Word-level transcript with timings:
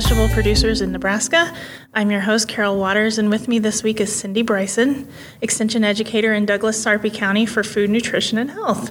for 0.00 0.06
fruit 0.06 0.12
and 0.12 0.30
vegetable 0.30 0.34
producers 0.34 0.80
in 0.80 0.92
Nebraska. 0.92 1.54
I'm 1.94 2.10
your 2.10 2.20
host, 2.20 2.48
Carol 2.48 2.78
Waters, 2.78 3.18
and 3.18 3.28
with 3.28 3.48
me 3.48 3.58
this 3.58 3.82
week 3.82 4.00
is 4.00 4.14
Cindy 4.14 4.42
Brison, 4.42 5.10
Extension 5.42 5.84
Educator 5.84 6.32
in 6.32 6.46
Douglas 6.46 6.82
Sarpy 6.82 7.10
County 7.10 7.44
for 7.44 7.62
Food, 7.62 7.90
Nutrition, 7.90 8.38
and 8.38 8.50
Health. 8.50 8.90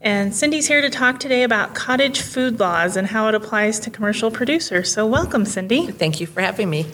And 0.00 0.34
Cindy's 0.34 0.66
here 0.66 0.82
to 0.82 0.90
talk 0.90 1.18
today 1.18 1.44
about 1.44 1.74
cottage 1.74 2.20
food 2.20 2.60
laws 2.60 2.96
and 2.96 3.06
how 3.06 3.28
it 3.28 3.34
applies 3.34 3.80
to 3.80 3.90
commercial 3.90 4.30
producers. 4.30 4.92
So, 4.92 5.06
welcome, 5.06 5.46
Cindy. 5.46 5.86
Thank 5.90 6.20
you 6.20 6.26
for 6.26 6.42
having 6.42 6.68
me. 6.68 6.86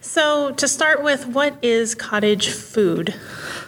So, 0.00 0.52
to 0.52 0.68
start 0.68 1.02
with, 1.02 1.26
what 1.26 1.56
is 1.62 1.94
cottage 1.94 2.50
food? 2.50 3.14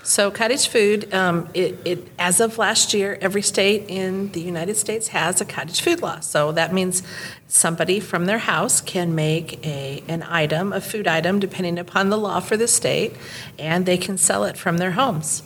So, 0.08 0.30
cottage 0.30 0.68
food, 0.68 1.12
um, 1.12 1.50
it, 1.52 1.78
it, 1.84 2.08
as 2.18 2.40
of 2.40 2.56
last 2.56 2.94
year, 2.94 3.18
every 3.20 3.42
state 3.42 3.84
in 3.88 4.32
the 4.32 4.40
United 4.40 4.78
States 4.78 5.08
has 5.08 5.42
a 5.42 5.44
cottage 5.44 5.82
food 5.82 6.00
law. 6.00 6.20
So, 6.20 6.50
that 6.52 6.72
means 6.72 7.02
somebody 7.46 8.00
from 8.00 8.24
their 8.24 8.38
house 8.38 8.80
can 8.80 9.14
make 9.14 9.62
a, 9.66 10.02
an 10.08 10.22
item, 10.22 10.72
a 10.72 10.80
food 10.80 11.06
item, 11.06 11.38
depending 11.40 11.78
upon 11.78 12.08
the 12.08 12.16
law 12.16 12.40
for 12.40 12.56
the 12.56 12.66
state, 12.66 13.16
and 13.58 13.84
they 13.84 13.98
can 13.98 14.16
sell 14.16 14.44
it 14.44 14.56
from 14.56 14.78
their 14.78 14.92
homes. 14.92 15.42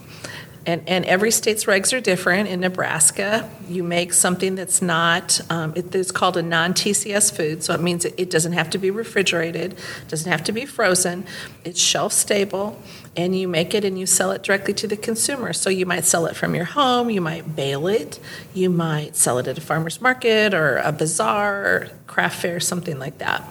And, 0.64 0.88
and 0.88 1.04
every 1.06 1.32
state's 1.32 1.64
regs 1.64 1.96
are 1.96 2.00
different. 2.00 2.48
In 2.48 2.60
Nebraska, 2.60 3.50
you 3.68 3.82
make 3.82 4.12
something 4.12 4.54
that's 4.54 4.80
not, 4.80 5.40
um, 5.50 5.72
it, 5.74 5.92
it's 5.94 6.12
called 6.12 6.36
a 6.36 6.42
non 6.42 6.72
TCS 6.72 7.34
food, 7.34 7.64
so 7.64 7.74
it 7.74 7.80
means 7.80 8.04
it, 8.04 8.14
it 8.16 8.30
doesn't 8.30 8.52
have 8.52 8.70
to 8.70 8.78
be 8.78 8.90
refrigerated, 8.90 9.76
doesn't 10.08 10.30
have 10.30 10.44
to 10.44 10.52
be 10.52 10.64
frozen, 10.64 11.26
it's 11.64 11.80
shelf 11.80 12.12
stable, 12.12 12.80
and 13.16 13.36
you 13.36 13.48
make 13.48 13.74
it 13.74 13.84
and 13.84 13.98
you 13.98 14.06
sell 14.06 14.30
it 14.30 14.42
directly 14.42 14.74
to 14.74 14.86
the 14.86 14.96
consumer. 14.96 15.52
So 15.52 15.68
you 15.68 15.84
might 15.84 16.04
sell 16.04 16.26
it 16.26 16.36
from 16.36 16.54
your 16.54 16.64
home, 16.64 17.10
you 17.10 17.20
might 17.20 17.56
bale 17.56 17.88
it, 17.88 18.20
you 18.54 18.70
might 18.70 19.16
sell 19.16 19.38
it 19.38 19.48
at 19.48 19.58
a 19.58 19.60
farmer's 19.60 20.00
market 20.00 20.54
or 20.54 20.78
a 20.78 20.92
bazaar 20.92 21.64
or 21.64 21.88
craft 22.06 22.40
fair, 22.40 22.60
something 22.60 22.98
like 22.98 23.18
that. 23.18 23.42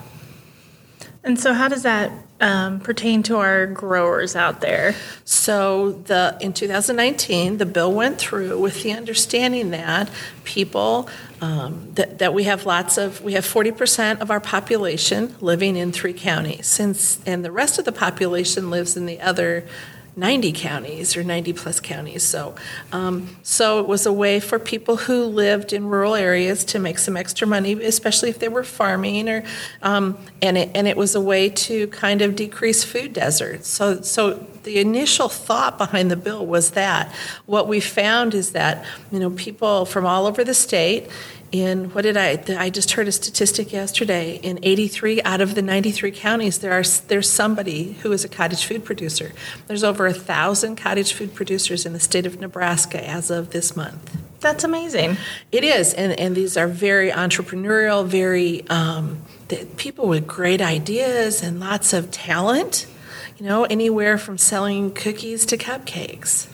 And 1.23 1.39
so, 1.39 1.53
how 1.53 1.67
does 1.67 1.83
that 1.83 2.11
um, 2.39 2.80
pertain 2.80 3.22
to 3.23 3.38
our 3.38 3.67
growers 3.67 4.36
out 4.36 4.59
there? 4.59 4.95
So, 5.23 5.91
the 5.91 6.36
in 6.41 6.53
2019, 6.53 7.58
the 7.58 7.66
bill 7.67 7.94
went 7.94 8.17
through 8.17 8.59
with 8.59 8.81
the 8.81 8.94
understanding 8.94 9.69
that 9.69 10.09
people 10.44 11.08
um, 11.42 11.92
that, 11.94 12.19
that 12.19 12.33
we 12.33 12.45
have 12.45 12.66
lots 12.66 12.97
of 12.97 13.22
we 13.22 13.33
have 13.33 13.45
40% 13.45 14.19
of 14.19 14.31
our 14.31 14.39
population 14.39 15.36
living 15.42 15.75
in 15.75 15.92
three 15.92 16.14
counties, 16.14 16.66
since 16.66 17.19
and 17.25 17.45
the 17.45 17.52
rest 17.52 17.77
of 17.77 17.86
the 17.86 17.92
population 17.92 18.72
lives 18.72 18.97
in 18.97 19.05
the 19.05 19.22
other 19.22 19.66
90 20.16 20.52
counties 20.52 21.16
or 21.16 21.23
90 21.23 21.54
plus 21.54 21.80
counties. 21.80 22.23
So, 22.23 22.56
um, 22.92 23.38
so 23.44 23.80
it 23.80 23.88
was 23.88 24.06
a 24.06 24.12
way 24.12 24.42
for 24.42 24.59
people 24.59 24.98
who 24.98 25.23
lived 25.26 25.72
in 25.72 25.86
rural 25.86 26.16
areas 26.16 26.66
to 26.66 26.80
make 26.80 27.00
some 27.00 27.16
extra 27.16 27.48
money, 27.48 27.73
especially 27.73 28.30
if 28.30 28.39
they 28.39 28.50
were 28.50 28.64
farming, 28.64 29.30
or 29.30 29.44
um, 29.82 30.17
and 30.42 30.58
it 30.58 30.72
and 30.76 30.88
it 30.88 30.98
was 30.98 31.16
a 31.16 31.22
way 31.22 31.50
to 31.50 31.88
kind 31.88 32.22
of 32.22 32.36
decrease 32.36 32.84
food 32.84 33.14
deserts. 33.14 33.70
So, 33.70 34.02
so 34.02 34.45
the 34.64 34.80
initial 34.80 35.30
thought 35.30 35.78
behind 35.78 36.12
the 36.12 36.17
bill 36.17 36.45
was 36.45 36.72
that 36.72 37.12
what 37.45 37.67
we 37.67 37.80
found 37.80 38.34
is 38.34 38.52
that 38.52 38.86
you 39.12 39.20
know 39.20 39.30
people 39.32 39.86
from 39.86 40.06
all 40.06 40.26
over 40.26 40.43
the 40.43 40.54
state 40.54 41.10
in 41.52 41.89
what 41.92 42.04
did 42.04 42.16
I? 42.16 42.42
I 42.58 42.70
just 42.70 42.92
heard 42.92 43.08
a 43.08 43.12
statistic 43.12 43.73
yesterday. 43.73 44.36
In 44.36 44.60
83 44.64 45.22
out 45.23 45.42
of 45.42 45.56
the 45.56 45.62
93 45.62 46.12
counties, 46.12 46.60
there 46.60 46.72
are 46.72 46.84
there's 47.08 47.30
somebody 47.30 47.94
who 48.02 48.12
is 48.12 48.23
a 48.23 48.30
cottage 48.30 48.66
food 48.66 48.86
producer. 48.86 49.34
There's 49.67 49.84
over 49.84 50.08
a 50.08 50.14
thousand 50.14 50.78
cottage 50.78 51.14
food 51.14 51.36
producers 51.36 51.86
in 51.86 51.94
the 51.94 52.00
state 52.00 52.26
of 52.26 52.40
Nebraska 52.40 53.06
as 53.06 53.30
of 53.30 53.52
this 53.52 53.76
month. 53.76 54.17
That's 54.40 54.64
amazing. 54.64 55.17
It 55.52 55.64
is, 55.64 55.94
and 55.94 56.17
and 56.20 56.36
these 56.36 56.56
are 56.58 56.67
very 56.67 57.11
entrepreneurial, 57.11 58.06
very 58.06 58.67
um, 58.70 59.22
people 59.78 60.08
with 60.08 60.26
great 60.26 60.61
ideas 60.61 61.44
and 61.44 61.60
lots 61.60 61.94
of 61.94 62.11
talent. 62.11 62.88
You 63.38 63.45
know, 63.48 63.64
anywhere 63.66 64.17
from 64.17 64.38
selling 64.38 64.94
cookies 64.94 65.45
to 65.48 65.58
cupcakes. 65.58 66.51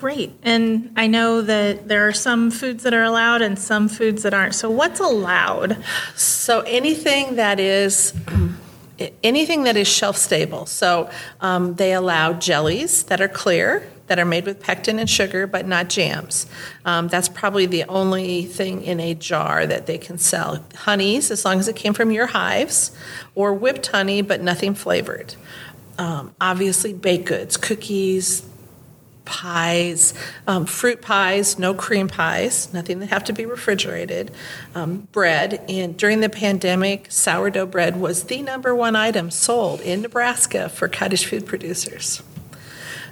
Great. 0.00 0.32
And 0.42 0.92
I 0.96 1.08
know 1.08 1.42
that 1.42 1.86
there 1.86 2.08
are 2.08 2.12
some 2.14 2.50
foods 2.50 2.84
that 2.84 2.94
are 2.94 3.02
allowed 3.02 3.42
and 3.42 3.58
some 3.58 3.86
foods 3.86 4.22
that 4.22 4.32
aren't. 4.32 4.54
So 4.54 4.70
what's 4.70 4.98
allowed? 4.98 5.76
So 6.16 6.60
anything 6.60 7.36
that 7.36 7.60
is 7.60 8.14
anything 9.22 9.64
that 9.64 9.76
is 9.76 9.86
shelf 9.86 10.16
stable. 10.16 10.64
So 10.64 11.10
um, 11.42 11.74
they 11.74 11.92
allow 11.92 12.32
jellies 12.32 13.04
that 13.04 13.20
are 13.20 13.28
clear, 13.28 13.86
that 14.06 14.18
are 14.18 14.24
made 14.24 14.46
with 14.46 14.60
pectin 14.60 14.98
and 14.98 15.08
sugar, 15.08 15.46
but 15.46 15.66
not 15.66 15.88
jams. 15.88 16.46
Um, 16.86 17.08
that's 17.08 17.28
probably 17.28 17.66
the 17.66 17.84
only 17.84 18.44
thing 18.46 18.82
in 18.82 19.00
a 19.00 19.14
jar 19.14 19.66
that 19.66 19.86
they 19.86 19.98
can 19.98 20.16
sell. 20.16 20.64
Honeys, 20.74 21.30
as 21.30 21.44
long 21.44 21.60
as 21.60 21.68
it 21.68 21.76
came 21.76 21.92
from 21.92 22.10
your 22.10 22.26
hives, 22.26 22.90
or 23.34 23.52
whipped 23.52 23.86
honey, 23.88 24.22
but 24.22 24.40
nothing 24.40 24.74
flavored. 24.74 25.34
Um, 25.98 26.34
obviously, 26.40 26.94
baked 26.94 27.26
goods, 27.26 27.58
cookies, 27.58 28.42
pies, 29.24 30.14
um, 30.46 30.66
fruit 30.66 31.02
pies, 31.02 31.58
no 31.58 31.74
cream 31.74 32.08
pies, 32.08 32.72
nothing 32.72 33.00
that 33.00 33.10
have 33.10 33.24
to 33.24 33.32
be 33.32 33.46
refrigerated, 33.46 34.30
um, 34.74 35.08
bread. 35.12 35.64
And 35.68 35.96
during 35.96 36.20
the 36.20 36.28
pandemic, 36.28 37.10
sourdough 37.10 37.66
bread 37.66 38.00
was 38.00 38.24
the 38.24 38.42
number 38.42 38.74
one 38.74 38.96
item 38.96 39.30
sold 39.30 39.80
in 39.80 40.02
Nebraska 40.02 40.68
for 40.68 40.88
cottage 40.88 41.26
food 41.26 41.46
producers. 41.46 42.22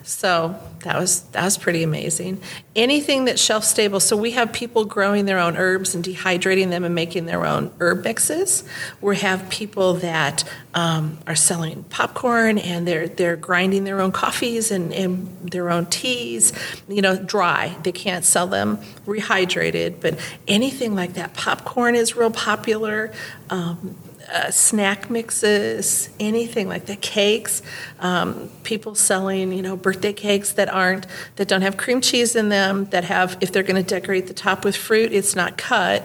So 0.09 0.59
that 0.85 0.99
was 0.99 1.21
that 1.33 1.45
was 1.45 1.59
pretty 1.59 1.83
amazing. 1.83 2.41
Anything 2.75 3.27
that's 3.27 3.43
shelf 3.43 3.63
stable. 3.63 4.01
So 4.01 4.17
we 4.17 4.31
have 4.31 4.55
people 4.55 4.87
growing 4.87 5.27
their 5.27 5.39
own 5.39 5.59
herbs 5.59 5.95
and 5.95 6.03
dehydrating 6.03 6.71
them 6.71 6.83
and 6.83 6.95
making 6.95 7.27
their 7.27 7.45
own 7.45 7.71
herb 7.79 8.05
mixes. 8.05 8.65
We 9.03 9.19
have 9.19 9.51
people 9.51 9.95
that 9.95 10.45
um, 10.73 11.19
are 11.27 11.35
selling 11.35 11.85
popcorn 11.85 12.57
and 12.57 12.89
they're 12.89 13.07
they're 13.07 13.37
grinding 13.37 13.85
their 13.85 14.01
own 14.01 14.11
coffees 14.11 14.71
and, 14.71 14.95
and 14.95 15.29
their 15.43 15.69
own 15.69 15.85
teas. 15.85 16.55
You 16.89 17.03
know, 17.03 17.23
dry. 17.23 17.77
They 17.83 17.93
can't 17.93 18.25
sell 18.25 18.47
them 18.47 18.79
rehydrated, 19.05 20.01
but 20.01 20.19
anything 20.49 20.95
like 20.95 21.15
that. 21.15 21.35
Popcorn 21.35 21.95
is 21.95 22.17
real 22.17 22.31
popular. 22.31 23.13
Um, 23.51 23.95
uh, 24.33 24.51
snack 24.51 25.11
mixes, 25.11 26.11
anything 26.21 26.69
like 26.69 26.87
the 26.87 26.97
cakes. 26.97 27.63
Um, 28.01 28.51
people 28.63 28.95
selling, 28.95 29.53
you 29.53 29.63
know, 29.63 29.77
birthday 29.77 30.13
cakes 30.13 30.53
that 30.53 30.69
aren't 30.69 31.07
that 31.37 31.49
don't 31.49 31.63
have 31.63 31.77
cream 31.77 32.01
cheese 32.01 32.37
in 32.37 32.49
them. 32.49 32.87
That 32.87 33.05
have, 33.05 33.39
if 33.41 33.53
they're 33.53 33.63
going 33.63 33.83
to 33.83 33.89
decorate 33.89 34.27
the 34.27 34.35
top 34.35 34.65
with 34.65 34.77
fruit, 34.77 35.13
it's 35.13 35.35
not 35.35 35.57
cut. 35.57 36.03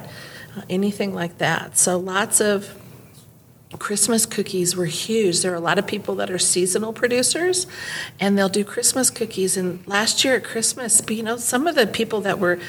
Uh, 0.55 0.61
anything 0.69 1.13
like 1.13 1.39
that. 1.39 1.77
So 1.77 1.97
lots 1.97 2.39
of 2.39 2.79
Christmas 3.79 4.25
cookies 4.25 4.75
were 4.75 4.85
huge. 4.85 5.41
There 5.41 5.51
are 5.51 5.55
a 5.55 5.59
lot 5.59 5.79
of 5.79 5.87
people 5.87 6.15
that 6.15 6.29
are 6.29 6.37
seasonal 6.37 6.93
producers, 6.93 7.65
and 8.19 8.37
they'll 8.37 8.49
do 8.49 8.63
Christmas 8.63 9.09
cookies. 9.09 9.57
And 9.57 9.85
last 9.87 10.23
year 10.23 10.35
at 10.35 10.43
Christmas, 10.43 11.01
you 11.09 11.23
know, 11.23 11.37
some 11.37 11.65
of 11.65 11.75
the 11.75 11.87
people 11.87 12.21
that 12.21 12.39
were 12.39 12.59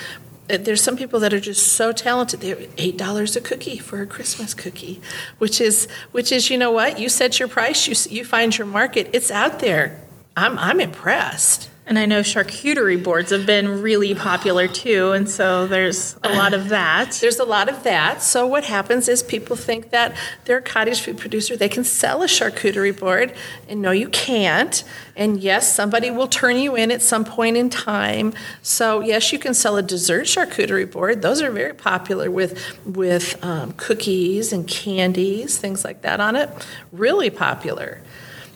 Uh, 0.51 0.59
there's 0.59 0.83
some 0.83 0.97
people 0.97 1.21
that 1.21 1.33
are 1.33 1.41
just 1.41 1.73
so 1.73 1.93
talented. 1.93 2.41
They're 2.41 2.59
eight 2.77 2.97
dollars 2.97 3.37
a 3.37 3.41
cookie 3.41 3.79
for 3.79 4.03
a 4.03 4.07
Christmas 4.07 4.53
cookie, 4.55 5.01
which 5.39 5.61
is 5.61 5.89
which 6.13 6.31
is 6.31 6.51
you 6.51 6.59
know 6.59 6.71
what 6.71 6.99
you 6.99 7.09
set 7.09 7.39
your 7.39 7.49
price, 7.49 7.89
you 7.89 7.95
you 8.15 8.25
find 8.25 8.57
your 8.57 8.67
market. 8.67 9.11
It's 9.13 9.31
out 9.31 9.61
there. 9.61 10.03
I'm 10.37 10.59
I'm 10.59 10.81
impressed. 10.81 11.71
And 11.87 11.99
I 11.99 12.07
know 12.07 12.21
charcuterie 12.21 13.03
boards 13.03 13.31
have 13.31 13.45
been 13.45 13.83
really 13.83 14.15
popular 14.15 14.67
too, 14.67 15.13
and 15.13 15.29
so 15.29 15.67
there's 15.67 16.17
a 16.23 16.31
lot 16.31 16.55
of 16.55 16.71
that. 16.71 17.13
There's 17.21 17.39
a 17.39 17.45
lot 17.45 17.69
of 17.69 17.83
that. 17.83 18.23
So 18.23 18.47
what 18.47 18.65
happens 18.65 19.07
is 19.07 19.23
people 19.23 19.55
think 19.55 19.91
that 19.91 20.17
they're 20.45 20.59
a 20.59 20.63
cottage 20.63 21.03
food 21.03 21.19
producer, 21.19 21.57
they 21.57 21.69
can 21.69 21.85
sell 21.85 22.23
a 22.23 22.27
charcuterie 22.27 22.99
board, 22.99 23.35
and 23.69 23.83
no, 23.83 23.91
you 23.91 24.09
can't. 24.09 24.83
And 25.15 25.41
yes, 25.41 25.73
somebody 25.75 26.11
will 26.11 26.27
turn 26.27 26.57
you 26.57 26.75
in 26.75 26.91
at 26.91 27.03
some 27.03 27.25
point 27.25 27.59
in 27.59 27.69
time. 27.69 28.33
So 28.63 29.01
yes, 29.01 29.31
you 29.31 29.39
can 29.39 29.53
sell 29.53 29.77
a 29.77 29.83
dessert 29.83 30.25
charcuterie 30.25 30.91
board. 30.91 31.21
Those 31.21 31.43
are 31.43 31.51
very 31.51 31.75
popular 31.75 32.31
with 32.31 32.59
with 32.87 33.43
um, 33.45 33.73
cookies 33.73 34.55
and 34.55 34.67
candies, 34.67 35.59
things 35.59 35.85
like 35.85 36.01
that 36.01 36.19
on 36.19 36.35
it. 36.35 36.49
Really 36.93 37.29
popular. 37.29 38.01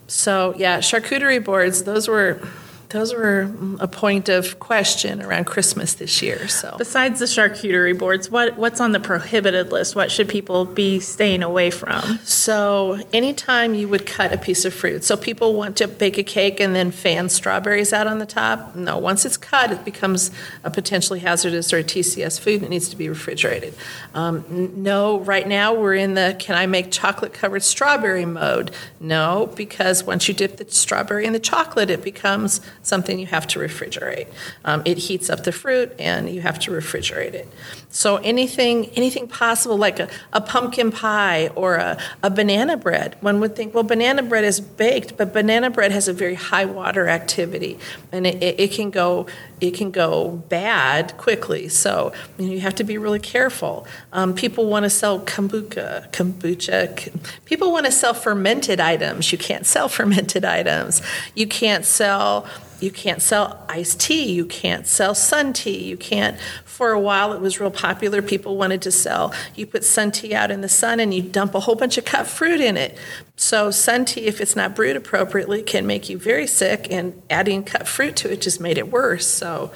So 0.07 0.55
yeah, 0.57 0.79
charcuterie 0.79 1.43
boards. 1.43 1.83
Those 1.83 2.07
were 2.07 2.41
those 2.89 3.13
were 3.13 3.51
a 3.79 3.87
point 3.87 4.29
of 4.29 4.59
question 4.59 5.21
around 5.21 5.45
Christmas 5.45 5.93
this 5.93 6.23
year. 6.23 6.47
So, 6.47 6.75
besides 6.77 7.19
the 7.19 7.25
charcuterie 7.25 7.97
boards, 7.97 8.31
what 8.31 8.57
what's 8.57 8.81
on 8.81 8.93
the 8.93 8.99
prohibited 8.99 9.71
list? 9.71 9.95
What 9.95 10.11
should 10.11 10.27
people 10.27 10.65
be 10.65 10.99
staying 10.99 11.43
away 11.43 11.69
from? 11.69 12.19
So, 12.23 12.99
anytime 13.13 13.75
you 13.75 13.87
would 13.87 14.07
cut 14.07 14.33
a 14.33 14.37
piece 14.37 14.65
of 14.65 14.73
fruit, 14.73 15.03
so 15.03 15.15
people 15.15 15.53
want 15.53 15.77
to 15.77 15.87
bake 15.87 16.17
a 16.17 16.23
cake 16.23 16.59
and 16.59 16.75
then 16.75 16.89
fan 16.89 17.29
strawberries 17.29 17.93
out 17.93 18.07
on 18.07 18.17
the 18.17 18.25
top. 18.25 18.75
No, 18.75 18.97
once 18.97 19.23
it's 19.23 19.37
cut, 19.37 19.71
it 19.71 19.85
becomes 19.85 20.31
a 20.63 20.71
potentially 20.71 21.19
hazardous 21.19 21.71
or 21.71 21.77
a 21.77 21.83
TCS 21.83 22.39
food. 22.39 22.63
It 22.63 22.69
needs 22.69 22.89
to 22.89 22.95
be 22.95 23.07
refrigerated. 23.07 23.75
Um, 24.15 24.43
no, 24.81 25.19
right 25.19 25.47
now 25.47 25.73
we're 25.75 25.95
in 25.95 26.15
the 26.15 26.35
can 26.39 26.55
I 26.55 26.65
make 26.65 26.91
chocolate 26.91 27.33
covered 27.33 27.61
strawberry 27.61 28.25
mode? 28.25 28.71
No, 28.99 29.51
because 29.55 30.03
once 30.03 30.27
you 30.27 30.33
dip 30.33 30.57
the 30.57 30.65
strawberry 30.71 31.25
in 31.25 31.33
the 31.33 31.39
chocolate, 31.39 31.91
it 31.91 32.03
becomes 32.03 32.61
something 32.81 33.19
you 33.19 33.27
have 33.27 33.47
to 33.47 33.59
refrigerate. 33.59 34.27
Um, 34.65 34.81
it 34.85 34.97
heats 34.97 35.29
up 35.29 35.43
the 35.43 35.51
fruit, 35.51 35.93
and 35.99 36.29
you 36.29 36.41
have 36.41 36.59
to 36.59 36.71
refrigerate 36.71 37.33
it. 37.33 37.47
So 37.89 38.17
anything, 38.17 38.87
anything 38.95 39.27
possible, 39.27 39.77
like 39.77 39.99
a, 39.99 40.09
a 40.31 40.41
pumpkin 40.41 40.91
pie 40.91 41.49
or 41.55 41.75
a, 41.75 41.97
a 42.21 42.29
banana 42.29 42.77
bread, 42.77 43.15
one 43.21 43.39
would 43.39 43.55
think, 43.55 43.73
well, 43.73 43.83
banana 43.83 44.23
bread 44.23 44.43
is 44.43 44.59
baked, 44.59 45.17
but 45.17 45.33
banana 45.33 45.69
bread 45.69 45.91
has 45.91 46.07
a 46.07 46.13
very 46.13 46.35
high 46.35 46.65
water 46.65 47.07
activity, 47.07 47.79
and 48.11 48.27
it, 48.27 48.41
it, 48.43 48.59
it 48.59 48.71
can 48.71 48.89
go 48.89 49.25
it 49.61 49.73
can 49.73 49.91
go 49.91 50.29
bad 50.49 51.17
quickly. 51.17 51.67
So 51.67 52.13
you, 52.37 52.47
you 52.47 52.59
have 52.61 52.75
to 52.75 52.83
be 52.83 52.97
really 52.97 53.19
careful. 53.19 53.85
Um, 54.13 54.33
people 54.33 54.67
want 54.67 54.83
to 54.83 54.89
sell 54.89 55.19
kombucha, 55.19 56.11
kombucha. 56.11 57.11
People 57.45 57.71
want 57.71 57.85
to 57.85 57.91
sell 57.91 58.13
fermented 58.13 58.79
items. 58.79 59.31
You 59.31 59.37
can't 59.37 59.65
sell 59.65 59.89
fermented 59.89 60.45
items. 60.45 61.01
You 61.35 61.47
can't 61.47 61.85
sell 61.85 62.47
you 62.81 62.91
can't 62.91 63.21
sell 63.21 63.65
iced 63.67 63.99
tea, 63.99 64.31
you 64.31 64.45
can't 64.45 64.87
sell 64.87 65.13
sun 65.13 65.53
tea, 65.53 65.83
you 65.83 65.97
can't. 65.97 66.39
For 66.65 66.91
a 66.91 66.99
while, 66.99 67.33
it 67.33 67.41
was 67.41 67.59
real 67.59 67.71
popular. 67.71 68.21
People 68.21 68.55
wanted 68.55 68.81
to 68.83 68.91
sell. 68.91 69.33
You 69.55 69.65
put 69.65 69.83
sun 69.83 70.11
tea 70.11 70.33
out 70.33 70.49
in 70.49 70.61
the 70.61 70.69
sun 70.69 70.99
and 71.01 71.13
you 71.13 71.21
dump 71.21 71.53
a 71.53 71.59
whole 71.59 71.75
bunch 71.75 71.97
of 71.97 72.05
cut 72.05 72.25
fruit 72.25 72.61
in 72.61 72.77
it. 72.77 72.97
So, 73.35 73.69
sun 73.71 74.05
tea, 74.05 74.25
if 74.27 74.39
it's 74.39 74.55
not 74.55 74.75
brewed 74.75 74.95
appropriately, 74.95 75.61
can 75.61 75.85
make 75.85 76.09
you 76.09 76.17
very 76.17 76.47
sick, 76.47 76.87
and 76.89 77.21
adding 77.29 77.63
cut 77.63 77.87
fruit 77.87 78.15
to 78.17 78.31
it 78.31 78.41
just 78.41 78.61
made 78.61 78.77
it 78.77 78.89
worse. 78.91 79.27
So, 79.27 79.71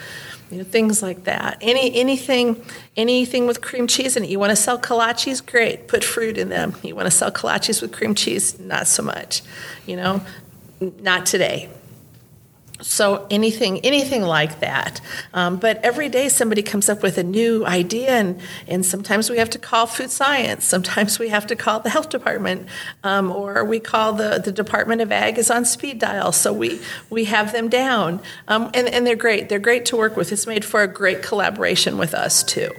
you 0.50 0.60
know, 0.60 0.64
things 0.64 1.02
like 1.02 1.24
that. 1.24 1.58
Any 1.62 1.94
anything 1.96 2.64
anything 2.96 3.48
with 3.48 3.62
cream 3.62 3.88
cheese 3.88 4.16
in 4.16 4.24
it. 4.24 4.30
You 4.30 4.40
want 4.40 4.52
to 4.52 4.56
sell 4.56 4.80
kolaches? 4.80 5.46
Great, 5.46 5.88
put 5.88 6.04
fruit 6.04 6.38
in 6.38 6.50
them. 6.50 6.76
You 6.84 6.96
want 6.96 7.08
to 7.08 7.12
sell 7.12 7.32
kolaches 7.32 7.82
with 7.82 7.92
cream 7.92 8.16
cheese? 8.16 8.60
Not 8.60 8.88
so 8.88 9.04
much. 9.04 9.42
You 9.86 9.96
know, 9.96 10.22
not 10.80 11.26
today. 11.26 11.70
So 12.84 13.26
anything, 13.32 13.80
anything 13.80 14.24
like 14.24 14.60
that. 14.60 15.00
Um, 15.34 15.56
but 15.58 15.84
every 15.84 16.10
day 16.10 16.28
somebody 16.28 16.62
comes 16.62 16.90
up 16.90 17.02
with 17.02 17.18
a 17.18 17.24
new 17.24 17.66
idea, 17.66 18.10
and, 18.10 18.42
and 18.68 18.86
sometimes 18.86 19.30
we 19.30 19.38
have 19.38 19.50
to 19.52 19.60
call 19.60 19.88
food 19.88 20.12
science. 20.12 20.66
Sometimes 20.66 21.18
we 21.18 21.30
have 21.30 21.48
to 21.48 21.56
call 21.56 21.80
the 21.80 21.90
health 21.90 22.10
department, 22.10 22.68
um, 23.04 23.32
or 23.32 23.64
we 23.64 23.80
call 23.80 24.14
the, 24.14 24.42
the 24.44 24.52
Department 24.52 25.02
of 25.02 25.12
Ag 25.12 25.38
is 25.38 25.50
on 25.50 25.64
speed 25.64 26.00
dial. 26.00 26.34
So 26.34 26.52
we, 26.52 26.82
we 27.10 27.24
have 27.26 27.54
them 27.54 27.70
down, 27.70 28.22
um, 28.50 28.70
and, 28.74 28.88
and 28.90 29.08
they're 29.08 29.16
great. 29.16 29.48
They're 29.48 29.60
great 29.60 29.86
to 29.88 29.98
work 29.98 30.18
with. 30.18 30.32
It's 30.32 30.46
made 30.46 30.66
for 30.66 30.84
a 30.84 30.88
great 30.88 31.24
collaboration 31.24 31.98
with 31.98 32.14
us 32.14 32.44
too. 32.44 32.72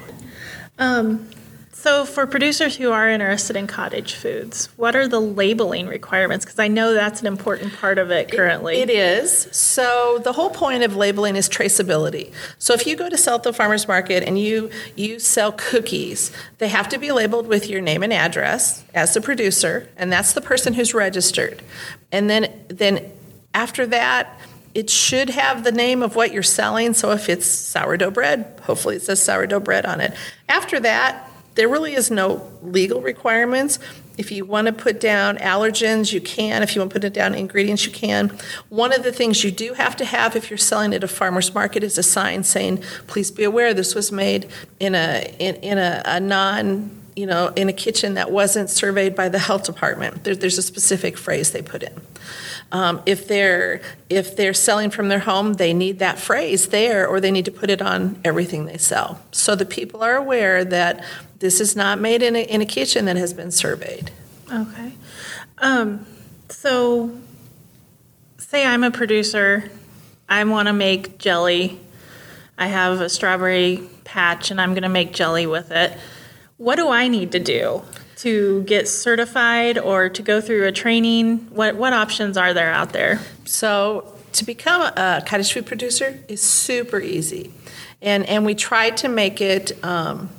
Um, 0.78 1.30
so, 1.84 2.06
for 2.06 2.26
producers 2.26 2.76
who 2.76 2.92
are 2.92 3.10
interested 3.10 3.56
in 3.56 3.66
cottage 3.66 4.14
foods, 4.14 4.70
what 4.76 4.96
are 4.96 5.06
the 5.06 5.20
labeling 5.20 5.86
requirements? 5.86 6.46
Because 6.46 6.58
I 6.58 6.66
know 6.66 6.94
that's 6.94 7.20
an 7.20 7.26
important 7.26 7.74
part 7.74 7.98
of 7.98 8.10
it 8.10 8.32
currently. 8.32 8.78
It, 8.78 8.88
it 8.88 8.94
is. 8.94 9.48
So, 9.52 10.18
the 10.24 10.32
whole 10.32 10.48
point 10.48 10.82
of 10.82 10.96
labeling 10.96 11.36
is 11.36 11.46
traceability. 11.46 12.32
So, 12.56 12.72
if 12.72 12.86
you 12.86 12.96
go 12.96 13.10
to 13.10 13.16
Southfield 13.16 13.54
Farmers 13.54 13.86
Market 13.86 14.22
and 14.22 14.38
you 14.38 14.70
you 14.96 15.18
sell 15.18 15.52
cookies, 15.52 16.32
they 16.56 16.68
have 16.68 16.88
to 16.88 16.96
be 16.96 17.12
labeled 17.12 17.48
with 17.48 17.68
your 17.68 17.82
name 17.82 18.02
and 18.02 18.14
address 18.14 18.82
as 18.94 19.12
the 19.12 19.20
producer, 19.20 19.86
and 19.98 20.10
that's 20.10 20.32
the 20.32 20.40
person 20.40 20.72
who's 20.72 20.94
registered. 20.94 21.60
And 22.10 22.30
then 22.30 22.50
then 22.68 23.12
after 23.52 23.84
that, 23.88 24.40
it 24.72 24.88
should 24.88 25.28
have 25.28 25.64
the 25.64 25.72
name 25.72 26.02
of 26.02 26.16
what 26.16 26.32
you're 26.32 26.42
selling. 26.42 26.94
So 26.94 27.10
if 27.10 27.28
it's 27.28 27.44
sourdough 27.44 28.12
bread, 28.12 28.58
hopefully 28.62 28.96
it 28.96 29.02
says 29.02 29.22
sourdough 29.22 29.60
bread 29.60 29.84
on 29.84 30.00
it. 30.00 30.14
After 30.48 30.80
that, 30.80 31.30
there 31.54 31.68
really 31.68 31.94
is 31.94 32.10
no 32.10 32.50
legal 32.62 33.00
requirements. 33.00 33.78
If 34.16 34.30
you 34.30 34.44
want 34.44 34.66
to 34.68 34.72
put 34.72 35.00
down 35.00 35.38
allergens, 35.38 36.12
you 36.12 36.20
can. 36.20 36.62
If 36.62 36.74
you 36.74 36.80
want 36.80 36.90
to 36.92 36.94
put 36.94 37.04
it 37.04 37.12
down 37.12 37.34
ingredients, 37.34 37.84
you 37.84 37.92
can. 37.92 38.36
One 38.68 38.92
of 38.92 39.02
the 39.02 39.12
things 39.12 39.42
you 39.42 39.50
do 39.50 39.74
have 39.74 39.96
to 39.96 40.04
have 40.04 40.36
if 40.36 40.50
you're 40.50 40.56
selling 40.56 40.94
at 40.94 41.02
a 41.02 41.08
farmer's 41.08 41.52
market 41.52 41.82
is 41.82 41.98
a 41.98 42.02
sign 42.02 42.44
saying, 42.44 42.82
please 43.06 43.30
be 43.30 43.44
aware 43.44 43.74
this 43.74 43.94
was 43.94 44.12
made 44.12 44.48
in 44.78 44.94
a, 44.94 45.34
in, 45.38 45.56
in 45.56 45.78
a, 45.78 46.02
a 46.04 46.20
non 46.20 47.03
you 47.16 47.26
know, 47.26 47.48
in 47.54 47.68
a 47.68 47.72
kitchen 47.72 48.14
that 48.14 48.30
wasn't 48.30 48.70
surveyed 48.70 49.14
by 49.14 49.28
the 49.28 49.38
health 49.38 49.64
department. 49.64 50.24
There, 50.24 50.34
there's 50.34 50.58
a 50.58 50.62
specific 50.62 51.16
phrase 51.16 51.52
they 51.52 51.62
put 51.62 51.82
in. 51.82 52.00
Um, 52.72 53.02
if 53.06 53.28
they're 53.28 53.80
if 54.10 54.36
they're 54.36 54.54
selling 54.54 54.90
from 54.90 55.08
their 55.08 55.20
home, 55.20 55.54
they 55.54 55.72
need 55.72 56.00
that 56.00 56.18
phrase 56.18 56.68
there, 56.68 57.06
or 57.06 57.20
they 57.20 57.30
need 57.30 57.44
to 57.44 57.52
put 57.52 57.70
it 57.70 57.80
on 57.80 58.20
everything 58.24 58.66
they 58.66 58.78
sell, 58.78 59.20
so 59.30 59.54
the 59.54 59.66
people 59.66 60.02
are 60.02 60.16
aware 60.16 60.64
that 60.64 61.04
this 61.38 61.60
is 61.60 61.76
not 61.76 62.00
made 62.00 62.22
in 62.22 62.34
a, 62.34 62.42
in 62.42 62.60
a 62.60 62.66
kitchen 62.66 63.04
that 63.04 63.16
has 63.16 63.32
been 63.32 63.50
surveyed. 63.50 64.10
Okay. 64.52 64.94
Um, 65.58 66.06
so, 66.48 67.16
say 68.38 68.66
I'm 68.66 68.82
a 68.82 68.90
producer, 68.90 69.70
I 70.28 70.42
want 70.44 70.68
to 70.68 70.72
make 70.72 71.18
jelly. 71.18 71.78
I 72.56 72.68
have 72.68 73.00
a 73.00 73.08
strawberry 73.08 73.88
patch, 74.04 74.50
and 74.50 74.60
I'm 74.60 74.70
going 74.70 74.84
to 74.84 74.88
make 74.88 75.12
jelly 75.12 75.46
with 75.46 75.70
it. 75.70 75.96
What 76.56 76.76
do 76.76 76.88
I 76.88 77.08
need 77.08 77.32
to 77.32 77.38
do? 77.38 77.82
to 78.16 78.62
get 78.62 78.88
certified 78.88 79.76
or 79.76 80.08
to 80.08 80.22
go 80.22 80.40
through 80.40 80.66
a 80.66 80.72
training? 80.72 81.36
What, 81.50 81.76
what 81.76 81.92
options 81.92 82.38
are 82.38 82.54
there 82.54 82.70
out 82.70 82.92
there? 82.92 83.20
So, 83.44 84.10
to 84.32 84.44
become 84.44 84.80
a 84.82 85.22
cottage 85.26 85.52
food 85.52 85.66
producer 85.66 86.18
is 86.26 86.40
super 86.42 87.00
easy. 87.00 87.52
And, 88.02 88.26
and 88.26 88.44
we 88.44 88.54
try 88.54 88.90
to 88.90 89.08
make 89.08 89.40
it 89.40 89.72
um, 89.84 90.30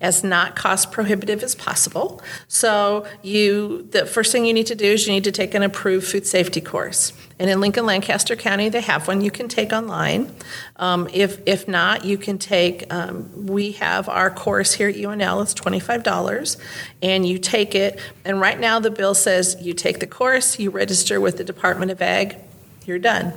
as 0.00 0.24
not 0.24 0.56
cost 0.56 0.90
prohibitive 0.92 1.42
as 1.42 1.54
possible. 1.54 2.22
So 2.48 3.06
you 3.22 3.88
the 3.90 4.06
first 4.06 4.32
thing 4.32 4.46
you 4.46 4.54
need 4.54 4.66
to 4.68 4.74
do 4.74 4.86
is 4.86 5.06
you 5.06 5.12
need 5.12 5.24
to 5.24 5.32
take 5.32 5.54
an 5.54 5.62
approved 5.62 6.06
food 6.06 6.26
safety 6.26 6.60
course. 6.60 7.12
And 7.38 7.48
in 7.48 7.60
Lincoln 7.60 7.86
Lancaster 7.86 8.36
County, 8.36 8.68
they 8.68 8.82
have 8.82 9.08
one 9.08 9.22
you 9.22 9.30
can 9.30 9.48
take 9.48 9.72
online. 9.72 10.34
Um, 10.76 11.08
if 11.12 11.40
if 11.46 11.66
not, 11.66 12.04
you 12.04 12.18
can 12.18 12.38
take. 12.38 12.92
Um, 12.92 13.46
we 13.46 13.72
have 13.72 14.08
our 14.08 14.30
course 14.30 14.74
here 14.74 14.88
at 14.88 14.94
UNL. 14.94 15.42
It's 15.42 15.54
twenty 15.54 15.80
five 15.80 16.02
dollars, 16.02 16.58
and 17.02 17.26
you 17.26 17.38
take 17.38 17.74
it. 17.74 17.98
And 18.24 18.40
right 18.40 18.58
now, 18.60 18.78
the 18.80 18.90
bill 18.90 19.14
says 19.14 19.56
you 19.60 19.74
take 19.74 20.00
the 20.00 20.06
course, 20.06 20.58
you 20.58 20.70
register 20.70 21.20
with 21.20 21.38
the 21.38 21.44
Department 21.44 21.90
of 21.90 22.02
Ag, 22.02 22.36
you're 22.84 22.98
done. 22.98 23.32